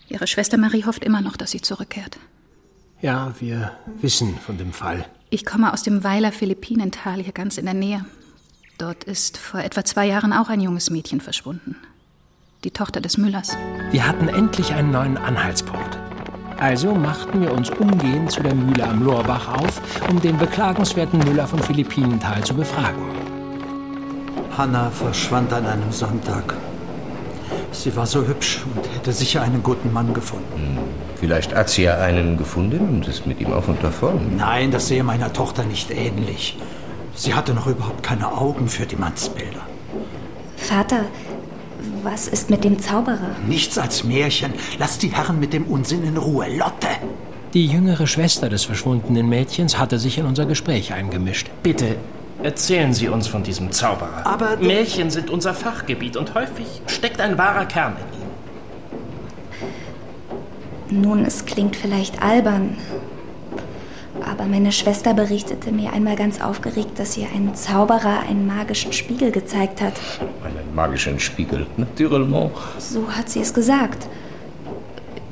Ihre 0.08 0.26
Schwester 0.26 0.56
Marie 0.56 0.84
hofft 0.84 1.04
immer 1.04 1.20
noch, 1.20 1.36
dass 1.36 1.50
sie 1.50 1.60
zurückkehrt. 1.60 2.18
Ja, 3.00 3.34
wir 3.38 3.72
wissen 4.00 4.36
von 4.38 4.58
dem 4.58 4.72
Fall. 4.72 5.04
Ich 5.30 5.44
komme 5.44 5.72
aus 5.72 5.82
dem 5.82 6.02
Weiler 6.02 6.32
Philippinental 6.32 7.22
hier 7.22 7.32
ganz 7.32 7.58
in 7.58 7.66
der 7.66 7.74
Nähe. 7.74 8.04
Dort 8.78 9.04
ist 9.04 9.36
vor 9.36 9.60
etwa 9.60 9.84
zwei 9.84 10.06
Jahren 10.06 10.32
auch 10.32 10.48
ein 10.48 10.60
junges 10.60 10.90
Mädchen 10.90 11.20
verschwunden. 11.20 11.76
Die 12.64 12.70
Tochter 12.70 13.00
des 13.00 13.18
Müllers. 13.18 13.56
Wir 13.90 14.06
hatten 14.06 14.28
endlich 14.28 14.72
einen 14.72 14.90
neuen 14.90 15.16
Anhaltspunkt. 15.16 15.98
Also 16.58 16.92
machten 16.94 17.40
wir 17.40 17.52
uns 17.52 17.70
umgehend 17.70 18.32
zu 18.32 18.42
der 18.42 18.54
Mühle 18.54 18.84
am 18.84 19.02
Lohrbach 19.02 19.48
auf, 19.48 19.80
um 20.08 20.20
den 20.20 20.36
beklagenswerten 20.38 21.20
Müller 21.20 21.46
von 21.46 21.62
Philippinental 21.62 22.42
zu 22.42 22.54
befragen. 22.54 23.02
Hanna 24.56 24.90
verschwand 24.90 25.52
an 25.52 25.66
einem 25.66 25.92
Sonntag. 25.92 26.56
Sie 27.72 27.94
war 27.96 28.06
so 28.06 28.26
hübsch 28.26 28.62
und 28.74 28.86
hätte 28.94 29.12
sicher 29.12 29.42
einen 29.42 29.62
guten 29.62 29.92
Mann 29.92 30.14
gefunden. 30.14 30.78
Vielleicht 31.16 31.54
hat 31.54 31.68
sie 31.68 31.82
ja 31.82 31.98
einen 31.98 32.36
gefunden 32.36 32.88
und 32.88 33.08
ist 33.08 33.26
mit 33.26 33.40
ihm 33.40 33.52
auf 33.52 33.68
und 33.68 33.82
davon. 33.82 34.36
Nein, 34.36 34.70
das 34.70 34.88
sehe 34.88 35.04
meiner 35.04 35.32
Tochter 35.32 35.64
nicht 35.64 35.90
ähnlich. 35.90 36.56
Sie 37.14 37.34
hatte 37.34 37.52
noch 37.54 37.66
überhaupt 37.66 38.02
keine 38.02 38.32
Augen 38.32 38.68
für 38.68 38.86
die 38.86 38.96
Mannsbilder. 38.96 39.60
Vater, 40.56 41.04
was 42.02 42.28
ist 42.28 42.50
mit 42.50 42.64
dem 42.64 42.78
Zauberer? 42.78 43.36
Nichts 43.46 43.78
als 43.78 44.04
Märchen. 44.04 44.52
Lass 44.78 44.98
die 44.98 45.08
Herren 45.08 45.40
mit 45.40 45.52
dem 45.52 45.64
Unsinn 45.64 46.04
in 46.04 46.16
Ruhe. 46.16 46.46
Lotte! 46.56 46.88
Die 47.54 47.66
jüngere 47.66 48.06
Schwester 48.06 48.48
des 48.48 48.64
verschwundenen 48.64 49.28
Mädchens 49.28 49.78
hatte 49.78 49.98
sich 49.98 50.18
in 50.18 50.26
unser 50.26 50.46
Gespräch 50.46 50.92
eingemischt. 50.92 51.50
Bitte, 51.62 51.96
erzählen 52.42 52.92
Sie 52.92 53.08
uns 53.08 53.26
von 53.26 53.42
diesem 53.42 53.72
Zauberer. 53.72 54.26
Aber 54.26 54.56
Märchen 54.58 55.10
sind 55.10 55.30
unser 55.30 55.54
Fachgebiet 55.54 56.16
und 56.16 56.34
häufig 56.34 56.66
steckt 56.86 57.20
ein 57.20 57.38
wahrer 57.38 57.66
Kern 57.66 57.96
in 57.96 58.18
ihnen. 60.92 61.02
Nun, 61.02 61.24
es 61.24 61.44
klingt 61.44 61.76
vielleicht 61.76 62.22
albern, 62.22 62.76
aber 64.24 64.46
meine 64.46 64.72
Schwester 64.72 65.14
berichtete 65.14 65.72
mir 65.72 65.92
einmal 65.92 66.16
ganz 66.16 66.40
aufgeregt, 66.40 66.98
dass 66.98 67.16
ihr 67.16 67.28
ein 67.34 67.54
Zauberer 67.54 68.20
einen 68.28 68.46
magischen 68.46 68.92
Spiegel 68.92 69.30
gezeigt 69.30 69.80
hat. 69.80 69.94
Einen 70.44 70.74
magischen 70.74 71.20
Spiegel, 71.20 71.66
naturellement. 71.76 72.52
So 72.78 73.08
hat 73.10 73.28
sie 73.28 73.40
es 73.40 73.52
gesagt. 73.52 74.08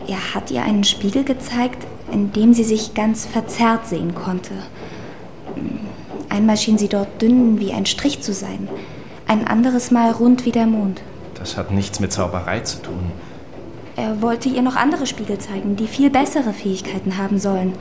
Er 0.06 0.34
hat 0.34 0.50
ihr 0.50 0.62
einen 0.62 0.84
Spiegel 0.84 1.24
gezeigt, 1.24 1.84
in 2.12 2.32
dem 2.32 2.54
sie 2.54 2.64
sich 2.64 2.94
ganz 2.94 3.26
verzerrt 3.26 3.86
sehen 3.86 4.14
konnte. 4.14 4.52
Einmal 6.36 6.58
schien 6.58 6.76
sie 6.76 6.88
dort 6.88 7.22
dünn 7.22 7.58
wie 7.60 7.72
ein 7.72 7.86
Strich 7.86 8.20
zu 8.20 8.34
sein, 8.34 8.68
ein 9.26 9.46
anderes 9.46 9.90
Mal 9.90 10.10
rund 10.10 10.44
wie 10.44 10.52
der 10.52 10.66
Mond. 10.66 11.00
Das 11.32 11.56
hat 11.56 11.70
nichts 11.70 11.98
mit 11.98 12.12
Zauberei 12.12 12.60
zu 12.60 12.82
tun. 12.82 13.10
Er 13.96 14.20
wollte 14.20 14.50
ihr 14.50 14.60
noch 14.60 14.76
andere 14.76 15.06
Spiegel 15.06 15.38
zeigen, 15.38 15.76
die 15.76 15.86
viel 15.86 16.10
bessere 16.10 16.52
Fähigkeiten 16.52 17.16
haben 17.16 17.38
sollen. 17.38 17.72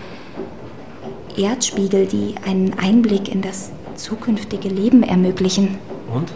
Erdspiegel, 1.36 2.06
die 2.06 2.36
einen 2.48 2.80
Einblick 2.80 3.28
in 3.28 3.42
das 3.42 3.72
zukünftige 3.96 4.70
Leben 4.70 5.04
ermöglichen. 5.04 5.78
Und? 6.14 6.32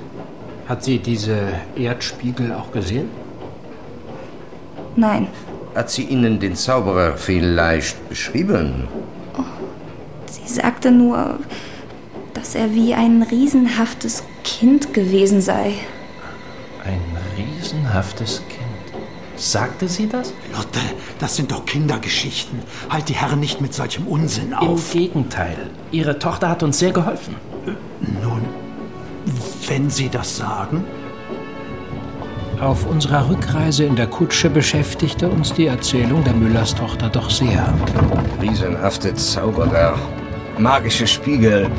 Hat 0.67 0.83
sie 0.83 0.97
diese 0.97 1.53
Erdspiegel 1.77 2.51
auch 2.51 2.73
gesehen? 2.73 3.07
Nein. 4.97 5.27
Hat 5.73 5.89
sie 5.89 6.03
Ihnen 6.03 6.41
den 6.41 6.57
Zauberer 6.57 7.13
vielleicht 7.13 8.09
beschrieben? 8.09 8.89
Sie 10.25 10.53
sagte 10.53 10.91
nur, 10.91 11.39
dass 12.33 12.55
er 12.55 12.73
wie 12.73 12.93
ein 12.93 13.23
riesenhaftes 13.23 14.23
Kind 14.43 14.93
gewesen 14.93 15.41
sei. 15.41 15.73
Ein 16.85 17.01
riesenhaftes 17.37 18.41
Kind. 18.49 18.59
Sagte 19.35 19.87
sie 19.87 20.07
das? 20.07 20.33
Lotte, 20.53 20.81
das 21.19 21.35
sind 21.37 21.51
doch 21.51 21.65
Kindergeschichten. 21.65 22.59
Halt 22.89 23.07
die 23.07 23.15
Herren 23.15 23.39
nicht 23.39 23.61
mit 23.61 23.73
solchem 23.73 24.05
Unsinn 24.05 24.53
auf. 24.53 24.93
Im 24.93 25.01
Gegenteil. 25.01 25.69
Ihre 25.91 26.19
Tochter 26.19 26.49
hat 26.49 26.61
uns 26.61 26.79
sehr 26.79 26.91
geholfen. 26.91 27.35
Nun, 28.21 28.41
wenn 29.67 29.89
Sie 29.89 30.09
das 30.09 30.37
sagen. 30.37 30.83
Auf 32.59 32.85
unserer 32.85 33.29
Rückreise 33.29 33.85
in 33.85 33.95
der 33.95 34.07
Kutsche 34.07 34.49
beschäftigte 34.49 35.29
uns 35.29 35.53
die 35.53 35.67
Erzählung 35.67 36.25
der 36.25 36.33
Müllers 36.33 36.75
Tochter 36.75 37.07
doch 37.07 37.29
sehr. 37.29 37.73
Riesenhafte 38.41 39.15
Zauberer, 39.15 39.97
magische 40.57 41.07
Spiegel. 41.07 41.69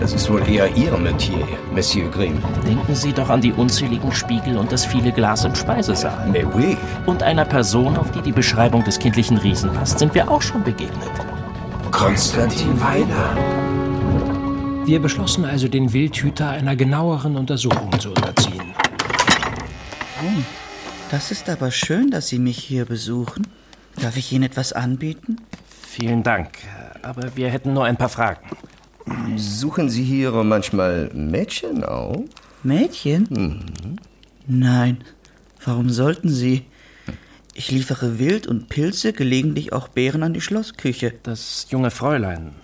Das 0.00 0.12
ist 0.12 0.30
wohl 0.30 0.48
eher 0.48 0.72
Ihr 0.76 0.96
Metier, 0.96 1.44
Monsieur 1.74 2.08
Grimm. 2.08 2.40
Denken 2.64 2.94
Sie 2.94 3.12
doch 3.12 3.28
an 3.30 3.40
die 3.40 3.52
unzähligen 3.52 4.12
Spiegel 4.12 4.56
und 4.56 4.70
das 4.70 4.84
viele 4.84 5.10
Glas 5.10 5.44
im 5.44 5.56
Speisesaal. 5.56 6.28
Mais 6.28 6.46
oui. 6.54 6.76
Und 7.04 7.24
einer 7.24 7.44
Person, 7.44 7.96
auf 7.96 8.12
die 8.12 8.22
die 8.22 8.30
Beschreibung 8.30 8.84
des 8.84 9.00
kindlichen 9.00 9.38
Riesen 9.38 9.72
passt, 9.72 9.98
sind 9.98 10.14
wir 10.14 10.30
auch 10.30 10.40
schon 10.40 10.62
begegnet. 10.62 11.10
Konstantin 11.90 12.80
Weiler. 12.80 13.36
Wir 14.86 15.00
beschlossen 15.00 15.44
also, 15.44 15.66
den 15.66 15.92
Wildhüter 15.92 16.48
einer 16.48 16.76
genaueren 16.76 17.36
Untersuchung 17.36 17.98
zu 17.98 18.10
unterziehen. 18.10 18.72
Oh, 20.22 20.42
das 21.10 21.32
ist 21.32 21.50
aber 21.50 21.72
schön, 21.72 22.12
dass 22.12 22.28
Sie 22.28 22.38
mich 22.38 22.58
hier 22.58 22.84
besuchen. 22.84 23.48
Darf 24.00 24.16
ich 24.16 24.32
Ihnen 24.32 24.44
etwas 24.44 24.72
anbieten? 24.72 25.38
Vielen 25.82 26.22
Dank, 26.22 26.50
aber 27.02 27.34
wir 27.34 27.50
hätten 27.50 27.72
nur 27.72 27.84
ein 27.84 27.96
paar 27.96 28.08
Fragen. 28.08 28.46
Suchen 29.36 29.88
Sie 29.88 30.02
hier 30.04 30.32
manchmal 30.32 31.10
Mädchen 31.14 31.84
auf? 31.84 32.22
Mädchen? 32.62 33.26
Mhm. 33.30 33.96
Nein. 34.46 35.04
Warum 35.64 35.90
sollten 35.90 36.28
Sie? 36.28 36.64
Ich 37.54 37.70
liefere 37.70 38.18
Wild 38.18 38.46
und 38.46 38.68
Pilze, 38.68 39.12
gelegentlich 39.12 39.72
auch 39.72 39.88
Beeren 39.88 40.22
an 40.22 40.32
die 40.32 40.40
Schlossküche. 40.40 41.14
Das 41.22 41.66
junge 41.70 41.90
Fräulein. 41.90 42.54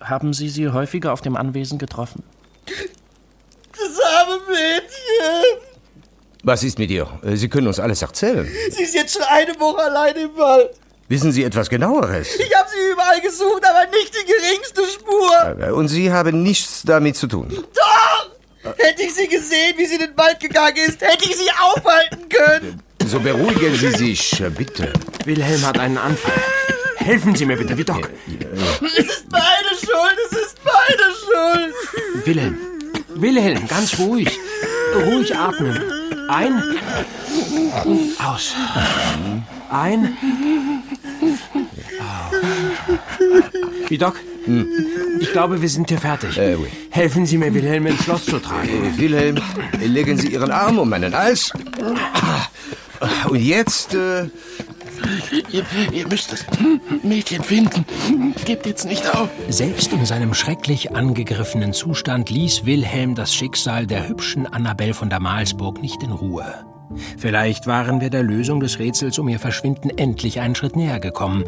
Haben 0.00 0.34
Sie 0.34 0.48
sie 0.48 0.68
häufiger 0.68 1.12
auf 1.12 1.20
dem 1.22 1.36
Anwesen 1.36 1.78
getroffen? 1.78 2.22
Das 2.66 3.98
arme 4.18 4.40
Mädchen. 4.48 5.62
Was 6.44 6.62
ist 6.64 6.78
mit 6.78 6.90
ihr? 6.90 7.08
Sie 7.34 7.48
können 7.48 7.66
uns 7.66 7.78
alles 7.78 8.02
erzählen. 8.02 8.46
Sie 8.70 8.82
ist 8.82 8.94
jetzt 8.94 9.14
schon 9.14 9.22
eine 9.28 9.58
Woche 9.60 9.82
allein 9.82 10.16
im 10.16 10.36
Wald. 10.36 10.70
Wissen 11.08 11.32
Sie 11.32 11.44
etwas 11.44 11.68
genaueres? 11.70 12.36
Sie 12.36 12.48
überall 13.12 13.20
gesucht, 13.20 13.62
aber 13.64 13.90
nicht 13.90 14.14
die 14.14 14.26
geringste 14.26 14.82
Spur. 14.84 15.74
Und 15.76 15.88
Sie 15.88 16.12
haben 16.12 16.42
nichts 16.42 16.82
damit 16.84 17.16
zu 17.16 17.26
tun? 17.26 17.48
Doch! 17.50 18.74
Hätte 18.78 19.02
ich 19.02 19.14
sie 19.14 19.26
gesehen, 19.26 19.74
wie 19.76 19.86
sie 19.86 19.94
in 19.96 20.02
den 20.02 20.16
Wald 20.16 20.38
gegangen 20.38 20.76
ist, 20.76 21.00
hätte 21.00 21.24
ich 21.24 21.36
sie 21.36 21.50
aufhalten 21.60 22.28
können. 22.28 22.80
So 23.04 23.18
beruhigen 23.18 23.74
Sie 23.74 23.90
sich, 23.90 24.42
bitte. 24.56 24.92
Wilhelm 25.24 25.66
hat 25.66 25.80
einen 25.80 25.98
Anfall. 25.98 26.32
Helfen 26.96 27.34
Sie 27.34 27.44
mir 27.44 27.56
bitte, 27.56 27.76
wie 27.76 27.82
Doc. 27.82 28.08
Es 28.96 29.04
ist 29.06 29.24
meine 29.32 29.68
Schuld, 29.80 30.16
es 30.30 30.38
ist 30.38 30.56
meine 30.64 31.12
Schuld. 31.18 32.24
Wilhelm, 32.24 32.58
Wilhelm, 33.16 33.66
ganz 33.66 33.98
ruhig. 33.98 34.30
Ruhig 34.94 35.36
atmen. 35.36 35.82
Ein. 36.28 36.62
Aus. 38.24 38.54
Ein. 39.70 40.16
Wie 43.88 43.98
Doc? 43.98 44.18
Ich 45.20 45.30
glaube, 45.32 45.62
wir 45.62 45.68
sind 45.68 45.88
hier 45.88 45.98
fertig. 45.98 46.36
Äh, 46.36 46.56
oui. 46.56 46.68
Helfen 46.90 47.26
Sie 47.26 47.38
mir, 47.38 47.54
Wilhelm 47.54 47.86
ins 47.86 48.02
Schloss 48.02 48.24
zu 48.24 48.38
tragen. 48.38 48.68
Äh, 48.68 48.98
Wilhelm, 48.98 49.38
legen 49.80 50.18
Sie 50.18 50.32
Ihren 50.32 50.50
Arm 50.50 50.78
um 50.78 50.88
meinen 50.88 51.14
Hals. 51.14 51.52
Und 53.28 53.40
jetzt. 53.40 53.94
Äh, 53.94 54.28
Ihr, 55.50 55.64
ihr 55.90 56.06
müsst 56.06 56.32
das 56.32 56.44
Mädchen 57.02 57.42
finden. 57.42 57.84
Gebt 58.44 58.66
jetzt 58.66 58.84
nicht 58.84 59.12
auf. 59.14 59.28
Selbst 59.48 59.92
in 59.92 60.06
seinem 60.06 60.32
schrecklich 60.32 60.94
angegriffenen 60.94 61.72
Zustand 61.72 62.30
ließ 62.30 62.64
Wilhelm 62.66 63.14
das 63.14 63.34
Schicksal 63.34 63.86
der 63.86 64.08
hübschen 64.08 64.46
Annabel 64.46 64.94
von 64.94 65.10
Damalsburg 65.10 65.82
nicht 65.82 66.02
in 66.02 66.12
Ruhe. 66.12 66.64
Vielleicht 67.18 67.66
waren 67.66 68.00
wir 68.00 68.10
der 68.10 68.22
Lösung 68.22 68.60
des 68.60 68.78
Rätsels 68.78 69.18
um 69.18 69.28
ihr 69.28 69.40
Verschwinden 69.40 69.90
endlich 69.90 70.40
einen 70.40 70.54
Schritt 70.54 70.76
näher 70.76 71.00
gekommen. 71.00 71.44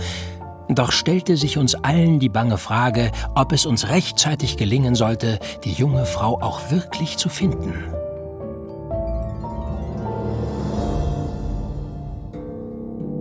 Doch 0.69 0.93
stellte 0.93 1.37
sich 1.37 1.59
uns 1.59 1.75
allen 1.75 2.19
die 2.21 2.29
bange 2.29 2.57
Frage, 2.57 3.11
ob 3.35 3.53
es 3.53 3.67
uns 3.67 3.89
rechtzeitig 3.89 4.57
gelingen 4.57 4.95
sollte, 4.95 5.39
die 5.65 5.73
junge 5.73 6.07
Frau 6.07 6.41
auch 6.41 6.71
wirklich 6.71 7.17
zu 7.19 7.29
finden. 7.29 7.75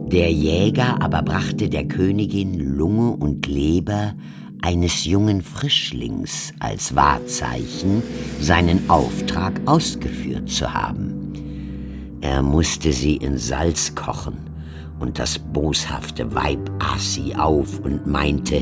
Der 0.08 0.32
Jäger 0.32 1.02
aber 1.02 1.24
brachte 1.24 1.70
der 1.70 1.88
Königin 1.88 2.60
Lunge 2.60 3.12
und 3.18 3.48
Leber 3.48 4.14
eines 4.62 5.06
jungen 5.06 5.42
Frischlings 5.42 6.54
als 6.60 6.96
Wahrzeichen, 6.96 8.04
seinen 8.40 8.90
Auftrag 8.90 9.60
ausgeführt 9.66 10.50
zu 10.50 10.74
haben. 10.74 12.20
Er 12.22 12.42
musste 12.42 12.94
sie 12.94 13.18
in 13.18 13.38
Salz 13.38 13.96
kochen, 13.96 14.38
und 15.00 15.20
das 15.20 15.38
boshafte 15.40 16.34
Weib 16.34 16.70
aß 16.80 17.16
sie 17.16 17.36
auf 17.36 17.80
und 17.80 18.08
meinte, 18.08 18.62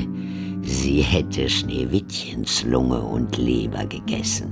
sie 0.62 1.02
hätte 1.02 1.50
Schneewittchens 1.50 2.63
Lunge 2.63 3.02
und 3.02 3.38
Leber 3.38 3.86
gegessen. 3.86 4.52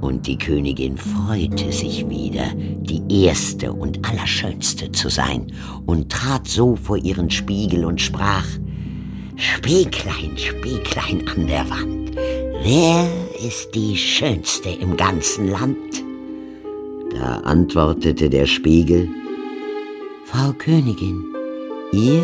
Und 0.00 0.26
die 0.26 0.38
Königin 0.38 0.96
freute 0.96 1.72
sich 1.72 2.08
wieder, 2.08 2.52
die 2.54 3.02
erste 3.24 3.72
und 3.72 4.08
allerschönste 4.08 4.92
zu 4.92 5.08
sein, 5.08 5.52
und 5.86 6.10
trat 6.12 6.46
so 6.46 6.76
vor 6.76 6.96
ihren 6.96 7.30
Spiegel 7.30 7.84
und 7.84 8.00
sprach 8.00 8.46
Spieglein, 9.36 10.36
Spieglein 10.36 11.28
an 11.34 11.46
der 11.46 11.68
Wand, 11.68 12.16
wer 12.62 13.08
ist 13.46 13.74
die 13.74 13.96
schönste 13.96 14.70
im 14.70 14.96
ganzen 14.96 15.48
Land? 15.48 15.76
Da 17.12 17.38
antwortete 17.38 18.30
der 18.30 18.46
Spiegel 18.46 19.08
Frau 20.30 20.52
Königin, 20.52 21.24
ihr 21.90 22.22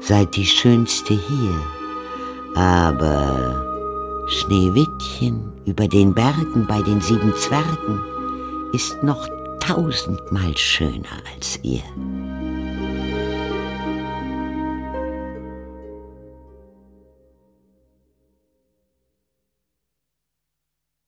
seid 0.00 0.36
die 0.36 0.46
schönste 0.46 1.14
hier, 1.14 1.54
aber 2.54 3.64
Schneewittchen 4.28 5.52
über 5.64 5.88
den 5.88 6.14
Bergen 6.14 6.68
bei 6.68 6.80
den 6.82 7.00
sieben 7.00 7.34
Zwergen 7.34 8.00
ist 8.72 9.02
noch 9.02 9.26
tausendmal 9.58 10.56
schöner 10.56 11.20
als 11.34 11.58
ihr. 11.64 11.82